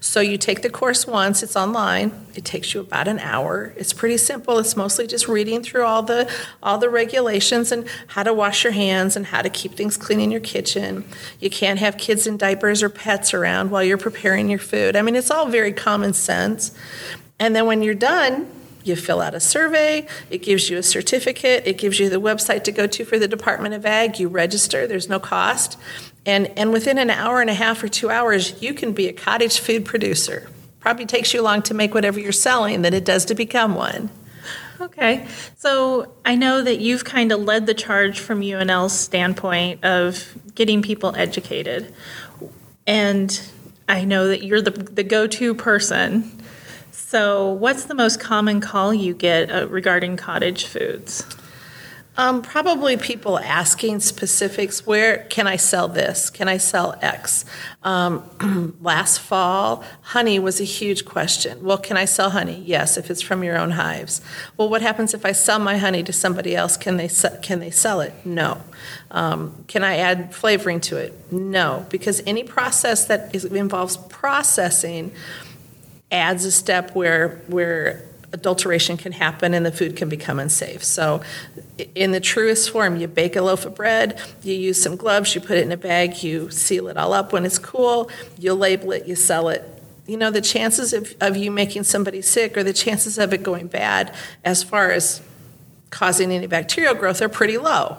So 0.00 0.20
you 0.20 0.38
take 0.38 0.62
the 0.62 0.70
course 0.70 1.06
once, 1.06 1.42
it's 1.42 1.56
online. 1.56 2.26
It 2.34 2.44
takes 2.44 2.74
you 2.74 2.80
about 2.80 3.08
an 3.08 3.18
hour. 3.18 3.72
It's 3.76 3.92
pretty 3.92 4.16
simple. 4.16 4.58
It's 4.58 4.76
mostly 4.76 5.06
just 5.06 5.28
reading 5.28 5.62
through 5.62 5.84
all 5.84 6.02
the 6.02 6.30
all 6.62 6.78
the 6.78 6.90
regulations 6.90 7.72
and 7.72 7.86
how 8.08 8.22
to 8.22 8.32
wash 8.32 8.64
your 8.64 8.72
hands 8.72 9.16
and 9.16 9.26
how 9.26 9.42
to 9.42 9.50
keep 9.50 9.74
things 9.74 9.96
clean 9.96 10.20
in 10.20 10.30
your 10.30 10.40
kitchen. 10.40 11.04
You 11.40 11.50
can't 11.50 11.78
have 11.78 11.96
kids 11.96 12.26
in 12.26 12.36
diapers 12.36 12.82
or 12.82 12.88
pets 12.88 13.34
around 13.34 13.70
while 13.70 13.82
you're 13.84 13.98
preparing 13.98 14.48
your 14.48 14.58
food. 14.58 14.96
I 14.96 15.02
mean, 15.02 15.16
it's 15.16 15.30
all 15.30 15.46
very 15.46 15.72
common 15.72 16.12
sense. 16.12 16.72
And 17.38 17.56
then 17.56 17.66
when 17.66 17.82
you're 17.82 17.94
done, 17.94 18.46
you 18.84 18.96
fill 18.96 19.20
out 19.20 19.34
a 19.34 19.40
survey, 19.40 20.06
it 20.30 20.38
gives 20.38 20.70
you 20.70 20.78
a 20.78 20.82
certificate, 20.82 21.66
it 21.66 21.78
gives 21.78 21.98
you 21.98 22.08
the 22.08 22.20
website 22.20 22.64
to 22.64 22.72
go 22.72 22.86
to 22.86 23.04
for 23.04 23.18
the 23.18 23.28
Department 23.28 23.74
of 23.74 23.84
Ag, 23.84 24.18
you 24.18 24.28
register, 24.28 24.86
there's 24.86 25.08
no 25.08 25.18
cost. 25.18 25.78
And, 26.26 26.46
and 26.58 26.72
within 26.72 26.98
an 26.98 27.10
hour 27.10 27.40
and 27.40 27.50
a 27.50 27.54
half 27.54 27.82
or 27.82 27.88
two 27.88 28.10
hours, 28.10 28.62
you 28.62 28.74
can 28.74 28.92
be 28.92 29.08
a 29.08 29.12
cottage 29.12 29.58
food 29.58 29.84
producer. 29.84 30.48
Probably 30.80 31.06
takes 31.06 31.34
you 31.34 31.42
long 31.42 31.62
to 31.62 31.74
make 31.74 31.94
whatever 31.94 32.20
you're 32.20 32.32
selling 32.32 32.82
than 32.82 32.94
it 32.94 33.04
does 33.04 33.24
to 33.26 33.34
become 33.34 33.74
one. 33.74 34.10
Okay. 34.80 35.26
So 35.56 36.12
I 36.24 36.36
know 36.36 36.62
that 36.62 36.80
you've 36.80 37.04
kind 37.04 37.32
of 37.32 37.40
led 37.40 37.66
the 37.66 37.74
charge 37.74 38.18
from 38.18 38.40
UNL's 38.40 38.98
standpoint 38.98 39.84
of 39.84 40.34
getting 40.54 40.80
people 40.80 41.14
educated. 41.14 41.92
And 42.86 43.40
I 43.88 44.04
know 44.04 44.28
that 44.28 44.42
you're 44.42 44.62
the, 44.62 44.70
the 44.70 45.02
go 45.02 45.26
to 45.26 45.54
person. 45.54 46.39
So, 47.10 47.50
what's 47.50 47.86
the 47.86 47.94
most 47.96 48.20
common 48.20 48.60
call 48.60 48.94
you 48.94 49.14
get 49.14 49.50
uh, 49.50 49.66
regarding 49.66 50.16
cottage 50.16 50.66
foods? 50.66 51.26
Um, 52.16 52.40
probably 52.40 52.96
people 52.96 53.36
asking 53.36 53.98
specifics. 53.98 54.86
Where 54.86 55.24
can 55.24 55.48
I 55.48 55.56
sell 55.56 55.88
this? 55.88 56.30
Can 56.30 56.46
I 56.46 56.58
sell 56.58 56.96
X? 57.02 57.44
Um, 57.82 58.76
last 58.80 59.18
fall, 59.18 59.82
honey 60.02 60.38
was 60.38 60.60
a 60.60 60.64
huge 60.64 61.04
question. 61.04 61.64
Well, 61.64 61.78
can 61.78 61.96
I 61.96 62.04
sell 62.04 62.30
honey? 62.30 62.62
Yes, 62.64 62.96
if 62.96 63.10
it's 63.10 63.22
from 63.22 63.42
your 63.42 63.58
own 63.58 63.72
hives. 63.72 64.20
Well, 64.56 64.68
what 64.68 64.80
happens 64.80 65.12
if 65.12 65.26
I 65.26 65.32
sell 65.32 65.58
my 65.58 65.78
honey 65.78 66.04
to 66.04 66.12
somebody 66.12 66.54
else? 66.54 66.76
Can 66.76 66.96
they 66.96 67.08
can 67.42 67.58
they 67.58 67.72
sell 67.72 68.00
it? 68.02 68.14
No. 68.24 68.62
Um, 69.10 69.64
can 69.66 69.82
I 69.82 69.96
add 69.96 70.32
flavoring 70.32 70.80
to 70.82 70.96
it? 70.96 71.32
No, 71.32 71.86
because 71.90 72.22
any 72.24 72.44
process 72.44 73.06
that 73.06 73.34
is, 73.34 73.44
involves 73.46 73.96
processing 73.96 75.10
adds 76.10 76.44
a 76.44 76.52
step 76.52 76.94
where 76.94 77.40
where 77.46 78.04
adulteration 78.32 78.96
can 78.96 79.12
happen 79.12 79.54
and 79.54 79.66
the 79.66 79.72
food 79.72 79.96
can 79.96 80.08
become 80.08 80.38
unsafe. 80.38 80.84
So, 80.84 81.22
in 81.94 82.12
the 82.12 82.20
truest 82.20 82.70
form, 82.70 82.96
you 82.96 83.08
bake 83.08 83.36
a 83.36 83.42
loaf 83.42 83.64
of 83.66 83.74
bread, 83.74 84.20
you 84.42 84.54
use 84.54 84.80
some 84.80 84.96
gloves, 84.96 85.34
you 85.34 85.40
put 85.40 85.58
it 85.58 85.64
in 85.64 85.72
a 85.72 85.76
bag, 85.76 86.22
you 86.22 86.50
seal 86.50 86.88
it 86.88 86.96
all 86.96 87.12
up 87.12 87.32
when 87.32 87.44
it's 87.44 87.58
cool, 87.58 88.10
you 88.38 88.54
label 88.54 88.92
it, 88.92 89.06
you 89.06 89.16
sell 89.16 89.48
it. 89.48 89.64
You 90.06 90.16
know, 90.16 90.30
the 90.30 90.40
chances 90.40 90.92
of, 90.92 91.14
of 91.20 91.36
you 91.36 91.50
making 91.50 91.84
somebody 91.84 92.22
sick 92.22 92.56
or 92.56 92.64
the 92.64 92.72
chances 92.72 93.18
of 93.18 93.32
it 93.32 93.42
going 93.42 93.68
bad 93.68 94.14
as 94.44 94.62
far 94.62 94.90
as 94.90 95.22
causing 95.90 96.32
any 96.32 96.46
bacterial 96.46 96.94
growth 96.94 97.22
are 97.22 97.28
pretty 97.28 97.58
low. 97.58 97.96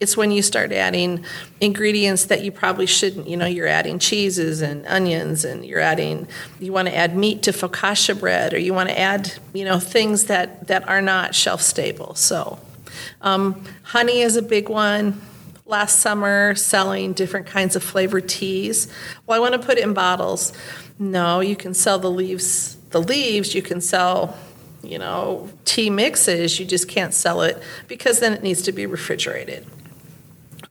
It's 0.00 0.16
when 0.16 0.30
you 0.30 0.42
start 0.42 0.72
adding 0.72 1.24
ingredients 1.60 2.26
that 2.26 2.42
you 2.42 2.52
probably 2.52 2.86
shouldn't. 2.86 3.28
You 3.28 3.36
know, 3.36 3.46
you're 3.46 3.66
adding 3.66 3.98
cheeses 3.98 4.60
and 4.60 4.86
onions, 4.86 5.44
and 5.44 5.64
you're 5.64 5.80
adding. 5.80 6.28
You 6.60 6.72
want 6.72 6.88
to 6.88 6.96
add 6.96 7.16
meat 7.16 7.42
to 7.44 7.52
focaccia 7.52 8.18
bread, 8.18 8.54
or 8.54 8.58
you 8.58 8.74
want 8.74 8.88
to 8.88 8.98
add, 8.98 9.32
you 9.52 9.64
know, 9.64 9.78
things 9.78 10.24
that 10.24 10.66
that 10.68 10.88
are 10.88 11.02
not 11.02 11.34
shelf 11.34 11.62
stable. 11.62 12.14
So, 12.14 12.58
um, 13.20 13.64
honey 13.82 14.20
is 14.20 14.36
a 14.36 14.42
big 14.42 14.68
one 14.68 15.20
last 15.66 15.98
summer 15.98 16.54
selling 16.54 17.12
different 17.12 17.46
kinds 17.46 17.74
of 17.76 17.82
flavored 17.82 18.28
teas. 18.28 18.92
Well, 19.26 19.36
I 19.36 19.40
want 19.40 19.60
to 19.60 19.66
put 19.66 19.78
it 19.78 19.84
in 19.84 19.94
bottles. 19.94 20.52
No, 20.98 21.40
you 21.40 21.56
can 21.56 21.74
sell 21.74 21.98
the 21.98 22.10
leaves. 22.10 22.76
The 22.90 23.02
leaves 23.02 23.54
you 23.54 23.62
can 23.62 23.80
sell, 23.80 24.38
you 24.88 24.98
know, 24.98 25.48
tea 25.64 25.90
mixes. 25.90 26.58
You 26.58 26.66
just 26.66 26.88
can't 26.88 27.12
sell 27.12 27.42
it 27.42 27.62
because 27.88 28.20
then 28.20 28.32
it 28.32 28.42
needs 28.42 28.62
to 28.62 28.72
be 28.72 28.86
refrigerated. 28.86 29.66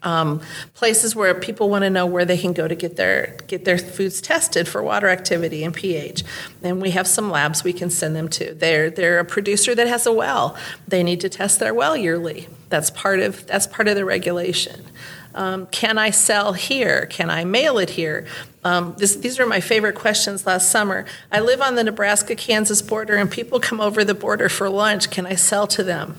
Um, 0.06 0.42
places 0.76 1.16
where 1.16 1.34
people 1.34 1.68
want 1.68 1.84
to 1.84 1.90
know 1.90 2.06
where 2.06 2.26
they 2.26 2.38
can 2.38 2.54
go 2.54 2.68
to 2.68 2.76
get 2.76 2.96
their 2.96 3.38
get 3.48 3.66
their 3.66 3.80
foods 3.80 4.22
tested 4.22 4.68
for 4.68 4.84
water 4.84 5.10
activity 5.10 5.64
and 5.64 5.74
pH. 5.74 6.24
And 6.62 6.80
we 6.80 6.92
have 6.92 7.08
some 7.08 7.32
labs 7.32 7.64
we 7.64 7.74
can 7.74 7.90
send 7.90 8.16
them 8.16 8.30
to. 8.30 8.54
They're 8.54 8.92
they're 8.92 9.20
a 9.20 9.26
producer 9.26 9.74
that 9.74 9.88
has 9.88 10.06
a 10.06 10.14
well. 10.14 10.56
They 10.88 11.02
need 11.02 11.22
to 11.22 11.30
test 11.30 11.60
their 11.60 11.74
well 11.74 11.98
yearly. 11.98 12.48
That's 12.70 12.92
part 12.92 13.20
of 13.20 13.48
that's 13.48 13.66
part 13.66 13.88
of 13.88 13.96
the 13.96 14.06
regulation. 14.06 14.86
Um, 15.36 15.68
can 15.68 15.98
I 15.98 16.10
sell 16.10 16.54
here? 16.54 17.06
Can 17.06 17.30
I 17.30 17.44
mail 17.44 17.78
it 17.78 17.92
here? 17.92 18.26
Um, 18.64 18.96
this, 18.98 19.18
these 19.18 19.40
are 19.40 19.46
my 19.46 19.60
favorite 19.60 19.94
questions 19.94 20.48
last 20.48 20.72
summer. 20.72 21.06
I 21.32 21.42
live 21.42 21.62
on 21.62 21.76
the 21.76 21.84
Nebraska 21.84 22.36
Kansas 22.36 22.82
border, 22.82 23.16
and 23.16 23.30
people 23.30 23.60
come 23.60 23.80
over 23.82 24.04
the 24.04 24.16
border 24.16 24.50
for 24.50 24.70
lunch. 24.70 25.12
Can 25.12 25.26
I 25.26 25.36
sell 25.36 25.68
to 25.68 25.84
them? 25.84 26.18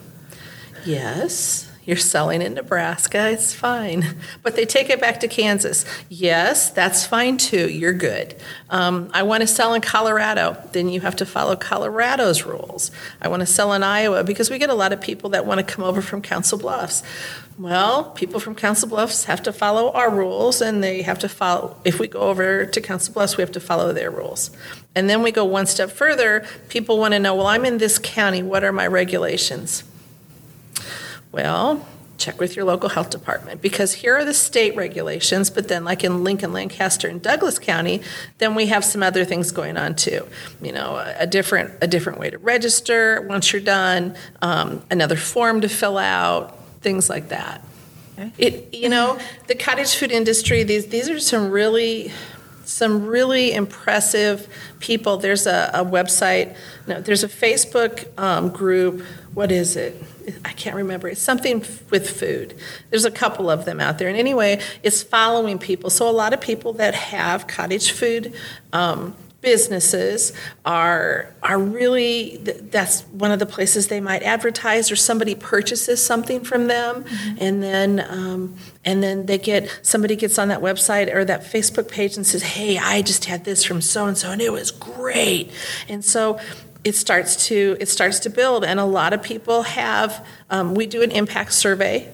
Yes. 0.85 1.66
You're 1.87 1.97
selling 1.97 2.43
in 2.43 2.55
Nebraska, 2.55 3.31
it's 3.31 3.55
fine. 3.55 4.17
But 4.43 4.57
they 4.57 4.67
take 4.67 4.91
it 4.91 5.01
back 5.01 5.21
to 5.21 5.29
Kansas. 5.29 5.85
Yes, 6.09 6.71
that's 6.71 7.07
fine 7.07 7.37
too. 7.37 7.71
You're 7.71 7.93
good. 7.93 8.35
Um, 8.69 9.09
I 9.15 9.23
want 9.23 9.43
to 9.43 9.47
sell 9.47 9.73
in 9.73 9.81
Colorado. 9.81 10.61
Then 10.73 10.89
you 10.89 11.01
have 11.01 11.15
to 11.17 11.27
follow 11.27 11.55
Colorado's 11.55 12.45
rules. 12.45 12.91
I 13.23 13.29
want 13.29 13.41
to 13.41 13.47
sell 13.47 13.73
in 13.73 13.85
Iowa 13.85 14.25
because 14.25 14.51
we 14.51 14.59
get 14.59 14.69
a 14.69 14.75
lot 14.75 14.93
of 14.93 15.01
people 15.01 15.31
that 15.31 15.47
want 15.47 15.59
to 15.59 15.65
come 15.65 15.85
over 15.85 16.03
from 16.03 16.23
Council 16.23 16.59
Bluffs. 16.59 17.05
Well, 17.57 18.11
people 18.11 18.41
from 18.41 18.55
Council 18.55 18.89
Bluffs 18.89 19.25
have 19.25 19.43
to 19.45 19.53
follow 19.53 19.91
our 19.93 20.11
rules, 20.11 20.61
and 20.61 20.83
they 20.83 21.03
have 21.03 21.21
to 21.21 21.29
follow. 21.29 21.77
If 21.85 21.99
we 21.99 22.09
go 22.09 22.21
over 22.21 22.67
to 22.67 22.81
Council 22.81 23.15
Bluffs, 23.15 23.37
we 23.37 23.43
have 23.43 23.53
to 23.53 23.61
follow 23.61 23.93
their 23.93 24.11
rules. 24.11 24.51
And 24.95 25.09
then 25.09 25.23
we 25.23 25.31
go 25.31 25.45
one 25.45 25.67
step 25.67 25.91
further. 25.91 26.47
People 26.69 26.99
want 26.99 27.15
to 27.15 27.19
know, 27.19 27.35
well, 27.35 27.47
I'm 27.47 27.65
in 27.65 27.79
this 27.79 27.99
county. 27.99 28.43
What 28.43 28.65
are 28.65 28.73
my 28.73 28.87
regulations? 28.87 29.85
Well, 31.37 31.87
check 32.17 32.41
with 32.41 32.57
your 32.57 32.65
local 32.65 32.89
health 32.89 33.11
department 33.11 33.61
because 33.61 33.93
here 33.93 34.17
are 34.17 34.25
the 34.25 34.33
state 34.33 34.75
regulations, 34.75 35.51
but 35.51 35.69
then, 35.69 35.85
like 35.85 36.03
in 36.03 36.25
Lincoln, 36.25 36.51
Lancaster, 36.55 37.09
and 37.09 37.21
Douglas 37.21 37.59
County, 37.59 38.01
then 38.39 38.55
we 38.55 38.69
have 38.69 38.83
some 38.87 39.03
other 39.03 39.23
things 39.27 39.53
going 39.53 39.77
on 39.77 39.97
too. 39.97 40.27
You 40.63 40.73
know, 40.73 40.97
a 41.19 41.27
different 41.27 41.75
a 41.83 41.87
different 41.87 42.19
way 42.19 42.31
to 42.31 42.39
register 42.39 43.21
once 43.29 43.53
you're 43.53 43.61
done, 43.61 44.17
um, 44.41 44.83
another 44.91 45.15
form 45.15 45.61
to 45.61 45.69
fill 45.69 45.99
out, 45.99 46.59
things 46.81 47.11
like 47.11 47.29
that. 47.29 47.63
Okay. 48.19 48.33
It 48.39 48.75
you 48.75 48.89
know 48.89 49.19
the 49.47 49.55
cottage 49.55 49.95
food 49.95 50.11
industry. 50.11 50.63
These 50.63 50.87
these 50.87 51.11
are 51.11 51.21
some 51.21 51.51
really 51.51 52.13
some 52.65 53.05
really 53.05 53.53
impressive 53.53 54.49
people. 54.81 55.19
There's 55.19 55.47
a, 55.47 55.71
a 55.75 55.85
website. 55.85 56.57
No, 56.87 57.03
there's 57.03 57.25
a 57.25 57.29
Facebook 57.29 58.07
um, 58.19 58.49
group. 58.49 59.03
What 59.35 59.53
is 59.53 59.77
it? 59.77 60.03
I 60.45 60.53
can't 60.53 60.77
remember. 60.77 61.09
It's 61.09 61.21
something 61.21 61.65
with 61.91 62.11
food. 62.11 62.55
There's 62.91 63.05
a 63.05 63.11
couple 63.11 63.51
of 63.51 63.65
them 63.65 63.81
out 63.81 63.99
there. 63.99 64.09
And 64.09 64.17
anyway, 64.17 64.61
it's 64.83 65.03
following 65.03 65.59
people. 65.59 65.91
So 65.91 66.09
a 66.09 66.13
lot 66.13 66.33
of 66.33 66.41
people 66.41 66.73
that 66.75 66.95
have 66.95 67.47
cottage 67.47 67.93
food 67.93 68.35
um, 68.73 69.15
businesses 69.47 70.33
are 70.65 71.33
are 71.41 71.57
really 71.57 72.39
that's 72.39 73.03
one 73.03 73.31
of 73.31 73.39
the 73.39 73.47
places 73.47 73.87
they 73.87 74.01
might 74.01 74.25
advertise 74.25 74.91
or 74.91 74.97
somebody 74.97 75.37
purchases 75.37 76.05
something 76.05 76.43
from 76.43 76.67
them 76.67 77.05
mm-hmm. 77.05 77.37
and 77.39 77.63
then 77.63 78.05
um, 78.09 78.57
and 78.85 79.05
then 79.05 79.27
they 79.27 79.39
get 79.39 79.71
somebody 79.83 80.17
gets 80.17 80.37
on 80.37 80.49
that 80.49 80.61
website 80.61 81.15
or 81.15 81.25
that 81.25 81.43
Facebook 81.43 81.89
page 81.89 82.17
and 82.17 82.27
says 82.27 82.43
hey 82.43 82.77
I 82.77 83.03
just 83.03 83.27
had 83.27 83.45
this 83.45 83.63
from 83.63 83.81
so 83.81 84.07
and 84.07 84.19
so 84.19 84.33
and 84.33 84.43
it 84.43 84.53
was 84.53 84.73
great 84.73 85.53
and 85.89 86.05
so 86.05 86.41
it 86.87 86.95
starts 86.95 87.49
to 87.49 87.77
it 87.81 87.89
starts 87.89 88.21
to 88.21 88.31
build 88.31 88.65
and 88.65 88.79
a 88.79 88.85
lot 88.85 89.13
of 89.13 89.21
people 89.21 89.63
have 89.63 90.25
um, 90.51 90.73
we 90.73 90.87
do 90.87 91.03
an 91.03 91.11
impact 91.11 91.53
survey 91.53 92.09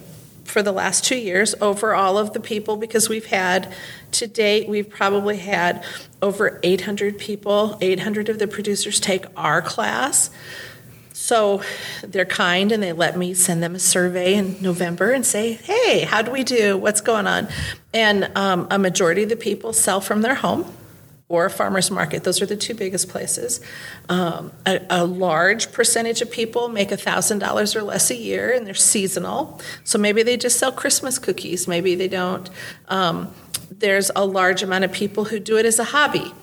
for 0.44 0.62
the 0.62 0.72
last 0.72 1.04
two 1.04 1.16
years 1.16 1.54
over 1.60 1.94
all 1.94 2.16
of 2.16 2.32
the 2.32 2.40
people 2.40 2.78
because 2.78 3.06
we've 3.06 3.26
had 3.26 3.70
to 4.12 4.26
date 4.26 4.66
we've 4.66 4.88
probably 4.88 5.36
had 5.36 5.84
over 6.22 6.58
800 6.62 7.18
people 7.18 7.76
800 7.82 8.30
of 8.30 8.38
the 8.38 8.48
producers 8.48 8.98
take 8.98 9.26
our 9.36 9.60
class 9.60 10.30
so 11.12 11.62
they're 12.02 12.24
kind 12.24 12.72
and 12.72 12.82
they 12.82 12.94
let 12.94 13.18
me 13.18 13.34
send 13.34 13.62
them 13.62 13.74
a 13.74 13.78
survey 13.78 14.34
in 14.34 14.60
November 14.60 15.12
and 15.12 15.24
say, 15.24 15.52
hey, 15.52 16.00
how 16.00 16.20
do 16.22 16.32
we 16.32 16.42
do? 16.42 16.76
What's 16.76 17.00
going 17.00 17.28
on? 17.28 17.46
And 17.94 18.36
um, 18.36 18.66
a 18.72 18.78
majority 18.78 19.22
of 19.22 19.28
the 19.28 19.36
people 19.36 19.72
sell 19.72 20.00
from 20.00 20.22
their 20.22 20.34
home 20.34 20.64
or 21.32 21.46
a 21.46 21.50
farmer's 21.50 21.90
market. 21.90 22.24
Those 22.24 22.42
are 22.42 22.46
the 22.46 22.56
two 22.56 22.74
biggest 22.74 23.08
places. 23.08 23.62
Um, 24.10 24.52
a, 24.66 24.82
a, 24.90 25.04
large 25.06 25.72
percentage 25.72 26.20
of 26.20 26.30
people 26.30 26.68
make 26.68 26.90
$1,000 26.90 27.74
or 27.74 27.82
less 27.82 28.10
a 28.10 28.14
year 28.14 28.52
and 28.52 28.66
they're 28.66 28.74
seasonal. 28.74 29.58
So 29.82 29.98
maybe 29.98 30.22
they 30.22 30.36
just 30.36 30.58
sell 30.58 30.70
Christmas 30.70 31.18
cookies, 31.18 31.66
maybe 31.66 31.94
they 31.94 32.06
don't. 32.06 32.50
Um, 32.88 33.32
there's 33.70 34.10
a 34.14 34.26
large 34.26 34.62
amount 34.62 34.84
of 34.84 34.92
people 34.92 35.24
who 35.24 35.40
do 35.40 35.56
it 35.56 35.64
as 35.64 35.78
a 35.78 35.84
hobby. 35.84 36.34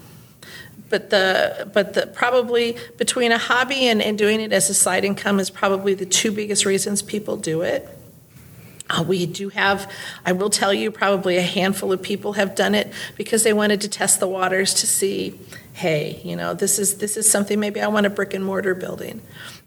But 0.89 1.11
the 1.11 1.69
but 1.71 1.93
the 1.93 2.07
probably 2.07 2.75
between 2.97 3.31
a 3.31 3.37
hobby 3.37 3.87
and, 3.87 4.01
and 4.01 4.17
doing 4.17 4.41
it 4.41 4.51
as 4.51 4.71
a 4.71 4.73
side 4.73 5.05
income 5.05 5.39
is 5.39 5.51
probably 5.51 5.93
the 5.93 6.07
two 6.07 6.31
biggest 6.31 6.65
reasons 6.65 7.03
people 7.03 7.37
do 7.37 7.61
it. 7.61 7.87
Uh, 8.89 9.03
we 9.03 9.25
do 9.25 9.49
have, 9.49 9.91
I 10.25 10.31
will 10.31 10.49
tell 10.49 10.73
you, 10.73 10.91
probably 10.91 11.37
a 11.37 11.43
handful 11.43 11.93
of 11.93 12.01
people 12.01 12.33
have 12.33 12.55
done 12.55 12.73
it 12.73 12.91
because 13.15 13.43
they 13.43 13.53
wanted 13.53 13.81
to 13.81 13.89
test 13.89 14.19
the 14.19 14.27
waters 14.27 14.73
to 14.75 14.87
see, 14.87 15.39
hey, 15.79 16.19
you 16.25 16.35
know, 16.35 16.53
this 16.53 16.77
is 16.77 16.97
this 16.97 17.15
is 17.15 17.29
something 17.29 17.57
maybe 17.57 17.79
I 17.79 17.87
want 17.87 18.05
a 18.05 18.09
brick 18.09 18.33
and 18.33 18.43
mortar 18.43 18.75
building, 18.75 19.21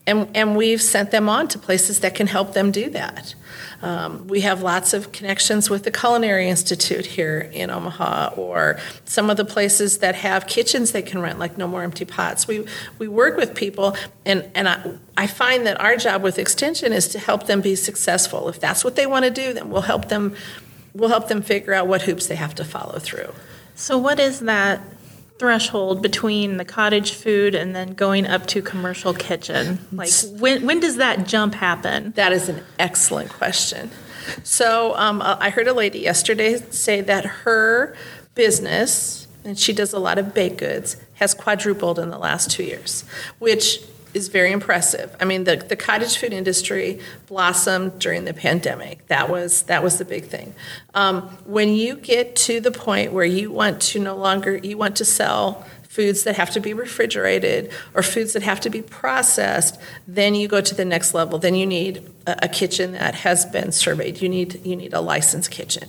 and 0.06 0.28
and 0.36 0.54
we've 0.54 0.82
sent 0.82 1.10
them 1.10 1.26
on 1.26 1.48
to 1.48 1.58
places 1.58 2.00
that 2.00 2.14
can 2.14 2.26
help 2.26 2.52
them 2.52 2.70
do 2.70 2.90
that. 2.90 3.34
Um, 3.80 4.28
we 4.28 4.42
have 4.42 4.62
lots 4.62 4.92
of 4.92 5.10
connections 5.10 5.70
with 5.70 5.84
the 5.84 5.90
Culinary 5.90 6.50
Institute 6.50 7.06
here 7.06 7.50
in 7.52 7.70
Omaha, 7.70 8.34
or 8.36 8.78
some 9.06 9.30
of 9.30 9.38
the 9.38 9.46
places 9.46 9.98
that 9.98 10.14
have 10.16 10.46
kitchens 10.46 10.92
they 10.92 11.00
can 11.00 11.22
rent, 11.22 11.38
like 11.38 11.56
No 11.56 11.66
More 11.66 11.82
Empty 11.82 12.04
Pots. 12.04 12.46
We 12.46 12.66
we 12.98 13.08
work 13.08 13.38
with 13.38 13.54
people, 13.54 13.96
and 14.26 14.48
and 14.54 14.68
I, 14.68 14.92
I 15.16 15.26
find 15.26 15.66
that 15.66 15.80
our 15.80 15.96
job 15.96 16.22
with 16.22 16.38
Extension 16.38 16.92
is 16.92 17.08
to 17.08 17.18
help 17.18 17.46
them 17.46 17.62
be 17.62 17.74
successful. 17.74 18.50
If 18.50 18.60
that's 18.60 18.84
what 18.84 18.96
they 18.96 19.06
want 19.06 19.24
to 19.24 19.30
do, 19.30 19.54
then 19.54 19.70
we'll 19.70 19.88
help 19.92 20.10
them. 20.10 20.36
We'll 20.94 21.08
help 21.08 21.28
them 21.28 21.40
figure 21.40 21.72
out 21.72 21.86
what 21.86 22.02
hoops 22.02 22.26
they 22.26 22.36
have 22.36 22.54
to 22.56 22.66
follow 22.66 22.98
through. 22.98 23.32
So, 23.74 23.96
what 23.96 24.20
is 24.20 24.40
that 24.40 24.82
threshold 25.42 26.00
between 26.00 26.56
the 26.56 26.64
cottage 26.64 27.14
food 27.14 27.52
and 27.52 27.74
then 27.74 27.94
going 27.94 28.24
up 28.24 28.46
to 28.46 28.62
commercial 28.62 29.12
kitchen? 29.12 29.76
Like 29.90 30.08
when 30.38 30.64
when 30.64 30.78
does 30.78 30.98
that 30.98 31.26
jump 31.26 31.54
happen? 31.54 32.12
That 32.12 32.32
is 32.32 32.48
an 32.48 32.62
excellent 32.78 33.28
question. 33.28 33.90
So 34.44 34.94
um, 34.96 35.20
I 35.20 35.50
heard 35.50 35.66
a 35.66 35.72
lady 35.72 35.98
yesterday 35.98 36.62
say 36.70 37.00
that 37.00 37.24
her 37.24 37.96
business, 38.36 39.26
and 39.44 39.58
she 39.58 39.72
does 39.72 39.92
a 39.92 39.98
lot 39.98 40.16
of 40.16 40.32
baked 40.32 40.58
goods, 40.58 40.96
has 41.14 41.34
quadrupled 41.34 41.98
in 41.98 42.10
the 42.10 42.18
last 42.18 42.52
two 42.52 42.62
years, 42.62 43.02
which 43.40 43.80
is 44.14 44.28
very 44.28 44.52
impressive. 44.52 45.14
I 45.20 45.24
mean, 45.24 45.44
the, 45.44 45.56
the 45.56 45.76
cottage 45.76 46.16
food 46.16 46.32
industry 46.32 47.00
blossomed 47.26 47.98
during 47.98 48.24
the 48.24 48.34
pandemic. 48.34 49.06
That 49.08 49.28
was 49.28 49.62
that 49.62 49.82
was 49.82 49.98
the 49.98 50.04
big 50.04 50.24
thing. 50.24 50.54
Um, 50.94 51.22
when 51.46 51.70
you 51.70 51.96
get 51.96 52.36
to 52.36 52.60
the 52.60 52.70
point 52.70 53.12
where 53.12 53.24
you 53.24 53.50
want 53.50 53.80
to 53.82 53.98
no 53.98 54.16
longer 54.16 54.56
you 54.56 54.76
want 54.76 54.96
to 54.96 55.04
sell 55.04 55.66
foods 55.88 56.22
that 56.22 56.36
have 56.36 56.48
to 56.48 56.60
be 56.60 56.72
refrigerated 56.72 57.70
or 57.94 58.02
foods 58.02 58.32
that 58.32 58.42
have 58.42 58.58
to 58.58 58.70
be 58.70 58.80
processed, 58.80 59.78
then 60.08 60.34
you 60.34 60.48
go 60.48 60.60
to 60.62 60.74
the 60.74 60.86
next 60.86 61.12
level. 61.12 61.38
Then 61.38 61.54
you 61.54 61.66
need 61.66 62.10
a, 62.26 62.46
a 62.46 62.48
kitchen 62.48 62.92
that 62.92 63.14
has 63.16 63.44
been 63.44 63.72
surveyed. 63.72 64.22
You 64.22 64.28
need 64.28 64.64
you 64.64 64.76
need 64.76 64.94
a 64.94 65.00
licensed 65.00 65.50
kitchen. 65.50 65.88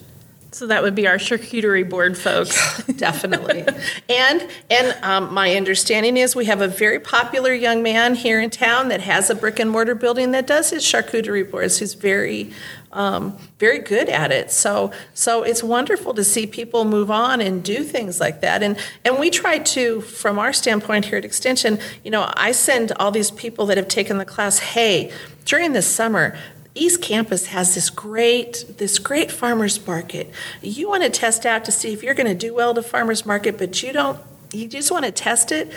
So 0.53 0.67
that 0.67 0.83
would 0.83 0.93
be 0.93 1.07
our 1.07 1.17
charcuterie 1.17 1.89
board 1.89 2.15
folks. 2.15 2.83
Definitely. 2.97 3.65
and 4.07 4.47
and 4.69 5.03
um, 5.03 5.33
my 5.33 5.55
understanding 5.55 6.15
is 6.15 6.35
we 6.35 6.45
have 6.45 6.61
a 6.61 6.67
very 6.67 6.99
popular 6.99 7.51
young 7.53 7.81
man 7.81 8.13
here 8.13 8.39
in 8.39 8.51
town 8.51 8.89
that 8.89 9.01
has 9.01 9.31
a 9.31 9.35
brick 9.35 9.59
and 9.59 9.71
mortar 9.71 9.95
building 9.95 10.29
that 10.31 10.45
does 10.45 10.69
his 10.69 10.83
charcuterie 10.83 11.49
boards. 11.49 11.79
He's 11.79 11.95
very 11.95 12.53
um, 12.91 13.35
very 13.57 13.79
good 13.79 14.09
at 14.09 14.31
it. 14.31 14.51
So 14.51 14.91
so 15.15 15.41
it's 15.41 15.63
wonderful 15.63 16.13
to 16.13 16.23
see 16.23 16.45
people 16.45 16.85
move 16.85 17.09
on 17.09 17.41
and 17.41 17.63
do 17.63 17.83
things 17.83 18.19
like 18.19 18.41
that. 18.41 18.61
And 18.61 18.77
and 19.03 19.17
we 19.17 19.31
try 19.31 19.57
to, 19.57 20.01
from 20.01 20.37
our 20.37 20.53
standpoint 20.53 21.05
here 21.05 21.17
at 21.17 21.25
Extension, 21.25 21.79
you 22.03 22.11
know, 22.11 22.31
I 22.35 22.51
send 22.51 22.91
all 22.93 23.09
these 23.09 23.31
people 23.31 23.65
that 23.65 23.77
have 23.77 23.87
taken 23.87 24.19
the 24.19 24.25
class, 24.25 24.59
hey, 24.59 25.11
during 25.45 25.73
the 25.73 25.81
summer, 25.81 26.37
East 26.75 27.01
Campus 27.01 27.47
has 27.47 27.75
this 27.75 27.89
great 27.89 28.65
this 28.77 28.97
great 28.97 29.31
farmers 29.31 29.85
market. 29.85 30.31
You 30.61 30.89
want 30.89 31.03
to 31.03 31.09
test 31.09 31.45
out 31.45 31.65
to 31.65 31.71
see 31.71 31.93
if 31.93 32.01
you're 32.01 32.15
going 32.15 32.27
to 32.27 32.35
do 32.35 32.53
well 32.53 32.77
a 32.77 32.81
farmers 32.81 33.25
market, 33.25 33.57
but 33.57 33.83
you 33.83 33.93
don't. 33.93 34.19
You 34.51 34.67
just 34.67 34.91
want 34.91 35.05
to 35.05 35.11
test 35.11 35.51
it. 35.51 35.71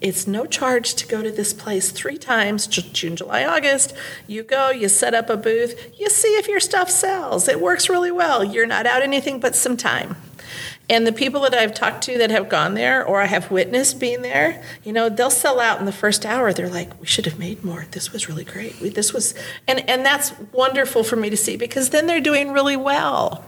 It's 0.00 0.26
no 0.26 0.46
charge 0.46 0.94
to 0.94 1.06
go 1.08 1.22
to 1.22 1.30
this 1.30 1.52
place 1.52 1.90
three 1.90 2.18
times 2.18 2.66
June, 2.66 3.16
July, 3.16 3.44
August. 3.44 3.94
You 4.26 4.42
go, 4.42 4.70
you 4.70 4.88
set 4.88 5.12
up 5.12 5.28
a 5.28 5.36
booth, 5.36 5.98
you 5.98 6.08
see 6.08 6.36
if 6.36 6.48
your 6.48 6.60
stuff 6.60 6.88
sells. 6.88 7.48
It 7.48 7.60
works 7.60 7.88
really 7.88 8.12
well. 8.12 8.44
You're 8.44 8.66
not 8.66 8.86
out 8.86 9.02
anything 9.02 9.40
but 9.40 9.56
some 9.56 9.76
time. 9.76 10.16
And 10.90 11.06
the 11.06 11.12
people 11.12 11.42
that 11.42 11.52
I've 11.54 11.74
talked 11.74 12.02
to 12.04 12.16
that 12.18 12.30
have 12.30 12.48
gone 12.48 12.74
there 12.74 13.04
or 13.04 13.20
I 13.20 13.26
have 13.26 13.50
witnessed 13.50 14.00
being 14.00 14.22
there, 14.22 14.62
you 14.84 14.92
know, 14.92 15.10
they'll 15.10 15.28
sell 15.30 15.60
out 15.60 15.80
in 15.80 15.86
the 15.86 15.92
first 15.92 16.24
hour. 16.24 16.52
They're 16.52 16.70
like, 16.70 16.98
we 16.98 17.06
should 17.06 17.26
have 17.26 17.38
made 17.38 17.62
more. 17.62 17.86
This 17.90 18.10
was 18.10 18.28
really 18.28 18.44
great. 18.44 18.80
We, 18.80 18.88
this 18.88 19.12
was, 19.12 19.34
and, 19.66 19.88
and 19.88 20.04
that's 20.04 20.32
wonderful 20.52 21.04
for 21.04 21.16
me 21.16 21.28
to 21.28 21.36
see 21.36 21.56
because 21.56 21.90
then 21.90 22.06
they're 22.06 22.22
doing 22.22 22.52
really 22.52 22.76
well. 22.76 23.44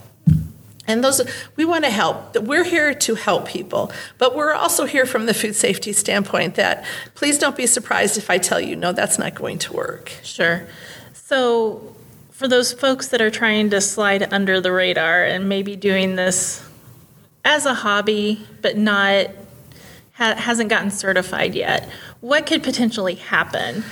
And 0.86 1.02
those, 1.02 1.22
we 1.56 1.64
want 1.64 1.84
to 1.84 1.90
help. 1.90 2.36
We're 2.36 2.64
here 2.64 2.92
to 2.92 3.14
help 3.14 3.48
people, 3.48 3.92
but 4.18 4.34
we're 4.34 4.54
also 4.54 4.84
here 4.84 5.06
from 5.06 5.26
the 5.26 5.34
food 5.34 5.54
safety 5.54 5.92
standpoint 5.92 6.56
that 6.56 6.84
please 7.14 7.38
don't 7.38 7.56
be 7.56 7.66
surprised 7.66 8.18
if 8.18 8.28
I 8.28 8.38
tell 8.38 8.60
you, 8.60 8.76
no, 8.76 8.92
that's 8.92 9.18
not 9.18 9.34
going 9.34 9.58
to 9.60 9.72
work. 9.72 10.12
Sure. 10.22 10.66
So, 11.12 11.94
for 12.30 12.48
those 12.48 12.72
folks 12.72 13.08
that 13.08 13.20
are 13.20 13.30
trying 13.30 13.70
to 13.70 13.80
slide 13.82 14.32
under 14.32 14.60
the 14.60 14.72
radar 14.72 15.22
and 15.22 15.48
maybe 15.48 15.76
doing 15.76 16.16
this 16.16 16.66
as 17.44 17.66
a 17.66 17.74
hobby, 17.74 18.46
but 18.62 18.76
not 18.76 19.26
ha- 20.14 20.36
hasn't 20.36 20.70
gotten 20.70 20.90
certified 20.90 21.54
yet, 21.54 21.88
what 22.20 22.46
could 22.46 22.62
potentially 22.62 23.14
happen? 23.14 23.84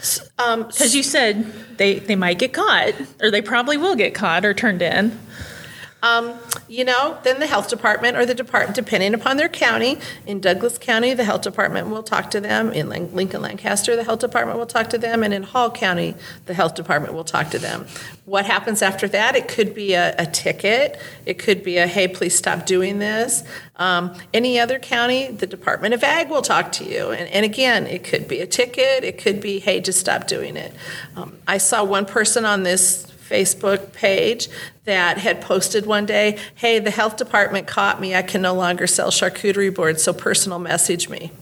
Because 0.00 0.94
um, 0.94 0.96
you 0.96 1.02
said 1.02 1.44
they, 1.78 1.98
they 1.98 2.16
might 2.16 2.38
get 2.38 2.52
caught, 2.52 2.94
or 3.22 3.30
they 3.30 3.42
probably 3.42 3.76
will 3.76 3.96
get 3.96 4.14
caught 4.14 4.44
or 4.44 4.54
turned 4.54 4.82
in. 4.82 5.18
Um, 6.04 6.38
you 6.68 6.84
know, 6.84 7.16
then 7.22 7.40
the 7.40 7.46
health 7.46 7.70
department 7.70 8.18
or 8.18 8.26
the 8.26 8.34
department, 8.34 8.76
depending 8.76 9.14
upon 9.14 9.38
their 9.38 9.48
county. 9.48 9.96
In 10.26 10.38
Douglas 10.38 10.76
County, 10.76 11.14
the 11.14 11.24
health 11.24 11.40
department 11.40 11.88
will 11.88 12.02
talk 12.02 12.30
to 12.32 12.40
them. 12.40 12.72
In 12.72 12.90
Lincoln 12.90 13.40
Lancaster, 13.40 13.96
the 13.96 14.04
health 14.04 14.20
department 14.20 14.58
will 14.58 14.66
talk 14.66 14.90
to 14.90 14.98
them. 14.98 15.22
And 15.22 15.32
in 15.32 15.44
Hall 15.44 15.70
County, 15.70 16.14
the 16.44 16.52
health 16.52 16.74
department 16.74 17.14
will 17.14 17.24
talk 17.24 17.48
to 17.50 17.58
them. 17.58 17.86
What 18.26 18.44
happens 18.44 18.82
after 18.82 19.08
that? 19.08 19.34
It 19.34 19.48
could 19.48 19.74
be 19.74 19.94
a, 19.94 20.14
a 20.18 20.26
ticket. 20.26 21.00
It 21.24 21.38
could 21.38 21.64
be 21.64 21.78
a, 21.78 21.86
hey, 21.86 22.06
please 22.06 22.36
stop 22.36 22.66
doing 22.66 22.98
this. 22.98 23.42
Um, 23.76 24.14
any 24.34 24.60
other 24.60 24.78
county, 24.78 25.28
the 25.28 25.46
Department 25.46 25.94
of 25.94 26.04
Ag 26.04 26.28
will 26.28 26.42
talk 26.42 26.70
to 26.72 26.84
you. 26.84 27.12
And, 27.12 27.30
and, 27.30 27.46
again, 27.46 27.86
it 27.86 28.04
could 28.04 28.28
be 28.28 28.40
a 28.40 28.46
ticket. 28.46 29.04
It 29.04 29.16
could 29.16 29.40
be, 29.40 29.58
hey, 29.58 29.80
just 29.80 30.00
stop 30.00 30.26
doing 30.26 30.56
it. 30.56 30.74
Um, 31.16 31.38
I 31.48 31.58
saw 31.58 31.82
one 31.82 32.04
person 32.04 32.44
on 32.44 32.62
this 32.62 33.10
Facebook 33.28 33.92
page 33.92 34.48
that 34.84 35.18
had 35.18 35.40
posted 35.40 35.86
one 35.86 36.06
day, 36.06 36.38
hey, 36.54 36.78
the 36.78 36.90
health 36.90 37.16
department 37.16 37.66
caught 37.66 38.00
me. 38.00 38.14
I 38.14 38.22
can 38.22 38.42
no 38.42 38.54
longer 38.54 38.86
sell 38.86 39.10
charcuterie 39.10 39.74
boards, 39.74 40.02
so 40.02 40.12
personal 40.12 40.58
message 40.58 41.08
me. 41.08 41.32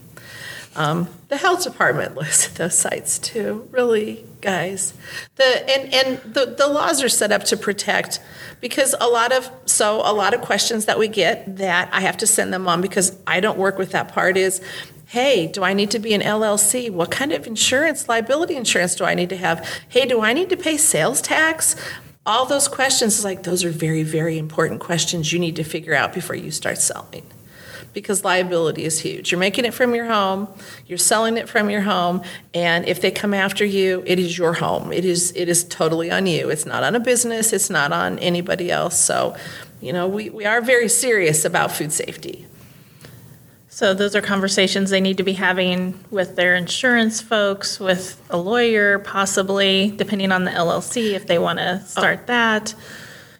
Um, 0.74 1.08
the 1.28 1.36
health 1.36 1.64
department 1.64 2.14
looks 2.16 2.46
at 2.48 2.54
those 2.54 2.76
sites 2.76 3.18
too. 3.18 3.68
Really, 3.70 4.24
guys. 4.40 4.94
The 5.36 5.44
and 5.44 5.94
and 5.94 6.34
the, 6.34 6.54
the 6.56 6.66
laws 6.66 7.02
are 7.02 7.08
set 7.08 7.32
up 7.32 7.44
to 7.44 7.56
protect 7.56 8.20
because 8.60 8.94
a 9.00 9.06
lot 9.06 9.32
of 9.32 9.50
so 9.66 10.00
a 10.04 10.14
lot 10.14 10.34
of 10.34 10.40
questions 10.40 10.86
that 10.86 10.98
we 10.98 11.08
get 11.08 11.56
that 11.58 11.90
I 11.92 12.00
have 12.00 12.16
to 12.18 12.26
send 12.26 12.54
them 12.54 12.68
on 12.68 12.80
because 12.80 13.16
I 13.26 13.40
don't 13.40 13.58
work 13.58 13.76
with 13.76 13.90
that 13.92 14.08
part 14.08 14.36
is 14.36 14.62
Hey, 15.12 15.46
do 15.46 15.62
I 15.62 15.74
need 15.74 15.90
to 15.90 15.98
be 15.98 16.14
an 16.14 16.22
LLC? 16.22 16.88
What 16.88 17.10
kind 17.10 17.32
of 17.32 17.46
insurance, 17.46 18.08
liability 18.08 18.56
insurance 18.56 18.94
do 18.94 19.04
I 19.04 19.12
need 19.12 19.28
to 19.28 19.36
have? 19.36 19.62
Hey, 19.90 20.06
do 20.06 20.22
I 20.22 20.32
need 20.32 20.48
to 20.48 20.56
pay 20.56 20.78
sales 20.78 21.20
tax? 21.20 21.76
All 22.24 22.46
those 22.46 22.66
questions, 22.66 23.22
like, 23.22 23.42
those 23.42 23.62
are 23.62 23.68
very, 23.68 24.04
very 24.04 24.38
important 24.38 24.80
questions 24.80 25.30
you 25.30 25.38
need 25.38 25.54
to 25.56 25.64
figure 25.64 25.94
out 25.94 26.14
before 26.14 26.34
you 26.34 26.50
start 26.50 26.78
selling 26.78 27.26
because 27.92 28.24
liability 28.24 28.84
is 28.84 29.00
huge. 29.00 29.30
You're 29.30 29.38
making 29.38 29.66
it 29.66 29.74
from 29.74 29.94
your 29.94 30.06
home, 30.06 30.48
you're 30.86 30.96
selling 30.96 31.36
it 31.36 31.46
from 31.46 31.68
your 31.68 31.82
home, 31.82 32.22
and 32.54 32.86
if 32.86 33.02
they 33.02 33.10
come 33.10 33.34
after 33.34 33.66
you, 33.66 34.02
it 34.06 34.18
is 34.18 34.38
your 34.38 34.54
home. 34.54 34.94
It 34.94 35.04
is 35.04 35.30
it 35.36 35.46
is 35.46 35.62
totally 35.62 36.10
on 36.10 36.26
you. 36.26 36.48
It's 36.48 36.64
not 36.64 36.84
on 36.84 36.94
a 36.94 37.00
business, 37.00 37.52
it's 37.52 37.68
not 37.68 37.92
on 37.92 38.18
anybody 38.20 38.70
else. 38.70 38.98
So, 38.98 39.36
you 39.82 39.92
know, 39.92 40.08
we, 40.08 40.30
we 40.30 40.46
are 40.46 40.62
very 40.62 40.88
serious 40.88 41.44
about 41.44 41.70
food 41.70 41.92
safety. 41.92 42.46
So 43.72 43.94
those 43.94 44.14
are 44.14 44.20
conversations 44.20 44.90
they 44.90 45.00
need 45.00 45.16
to 45.16 45.22
be 45.22 45.32
having 45.32 45.98
with 46.10 46.36
their 46.36 46.54
insurance 46.54 47.22
folks, 47.22 47.80
with 47.80 48.20
a 48.28 48.36
lawyer, 48.36 48.98
possibly, 48.98 49.94
depending 49.96 50.30
on 50.30 50.44
the 50.44 50.50
LLC 50.50 51.12
if 51.14 51.26
they 51.26 51.38
want 51.38 51.58
to 51.58 51.80
start 51.86 52.20
oh. 52.24 52.26
that. 52.26 52.74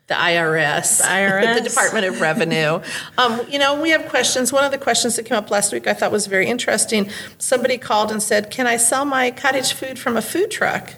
The 0.07 0.15
IRS, 0.15 0.99
the 0.99 1.05
IRS, 1.05 1.55
the 1.63 1.69
Department 1.69 2.07
of 2.07 2.23
Revenue. 2.23 2.81
Um, 3.19 3.43
you 3.47 3.59
know, 3.59 3.79
we 3.79 3.91
have 3.91 4.09
questions. 4.09 4.55
One 4.55 4.65
of 4.65 4.71
the 4.73 4.79
questions 4.79 5.17
that 5.17 5.27
came 5.27 5.37
up 5.37 5.51
last 5.51 5.71
week 5.71 5.87
I 5.87 5.93
thought 5.93 6.11
was 6.11 6.27
very 6.27 6.47
interesting. 6.47 7.11
Somebody 7.37 7.77
called 7.77 8.11
and 8.11 8.23
said, 8.23 8.51
"Can 8.51 8.67
I 8.67 8.79
sell 8.79 9.05
my 9.05 9.31
cottage 9.31 9.75
food 9.75 9.99
from 9.99 10.17
a 10.17 10.23
food 10.23 10.51
truck?" 10.51 10.95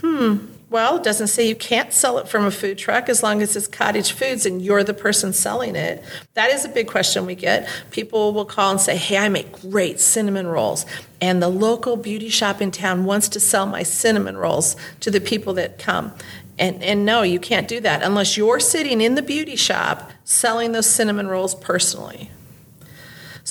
Hmm 0.00 0.55
well, 0.68 0.96
it 0.96 1.04
doesn't 1.04 1.28
say 1.28 1.46
you 1.46 1.54
can't 1.54 1.92
sell 1.92 2.18
it 2.18 2.28
from 2.28 2.44
a 2.44 2.50
food 2.50 2.76
truck 2.76 3.08
as 3.08 3.22
long 3.22 3.40
as 3.40 3.54
it's 3.54 3.68
cottage 3.68 4.10
foods 4.10 4.44
and 4.44 4.60
you're 4.60 4.82
the 4.82 4.94
person 4.94 5.32
selling 5.32 5.76
it. 5.76 6.02
That 6.34 6.50
is 6.50 6.64
a 6.64 6.68
big 6.68 6.88
question 6.88 7.24
we 7.24 7.36
get. 7.36 7.68
People 7.92 8.32
will 8.32 8.44
call 8.44 8.72
and 8.72 8.80
say, 8.80 8.96
Hey, 8.96 9.18
I 9.18 9.28
make 9.28 9.52
great 9.60 10.00
cinnamon 10.00 10.48
rolls. 10.48 10.84
And 11.20 11.40
the 11.40 11.48
local 11.48 11.96
beauty 11.96 12.28
shop 12.28 12.60
in 12.60 12.72
town 12.72 13.04
wants 13.04 13.28
to 13.30 13.40
sell 13.40 13.66
my 13.66 13.84
cinnamon 13.84 14.36
rolls 14.36 14.76
to 15.00 15.10
the 15.10 15.20
people 15.20 15.54
that 15.54 15.78
come. 15.78 16.12
And, 16.58 16.82
and 16.82 17.04
no, 17.04 17.22
you 17.22 17.38
can't 17.38 17.68
do 17.68 17.80
that 17.80 18.02
unless 18.02 18.36
you're 18.36 18.60
sitting 18.60 19.00
in 19.00 19.14
the 19.14 19.22
beauty 19.22 19.56
shop 19.56 20.10
selling 20.24 20.72
those 20.72 20.86
cinnamon 20.86 21.28
rolls 21.28 21.54
personally. 21.54 22.30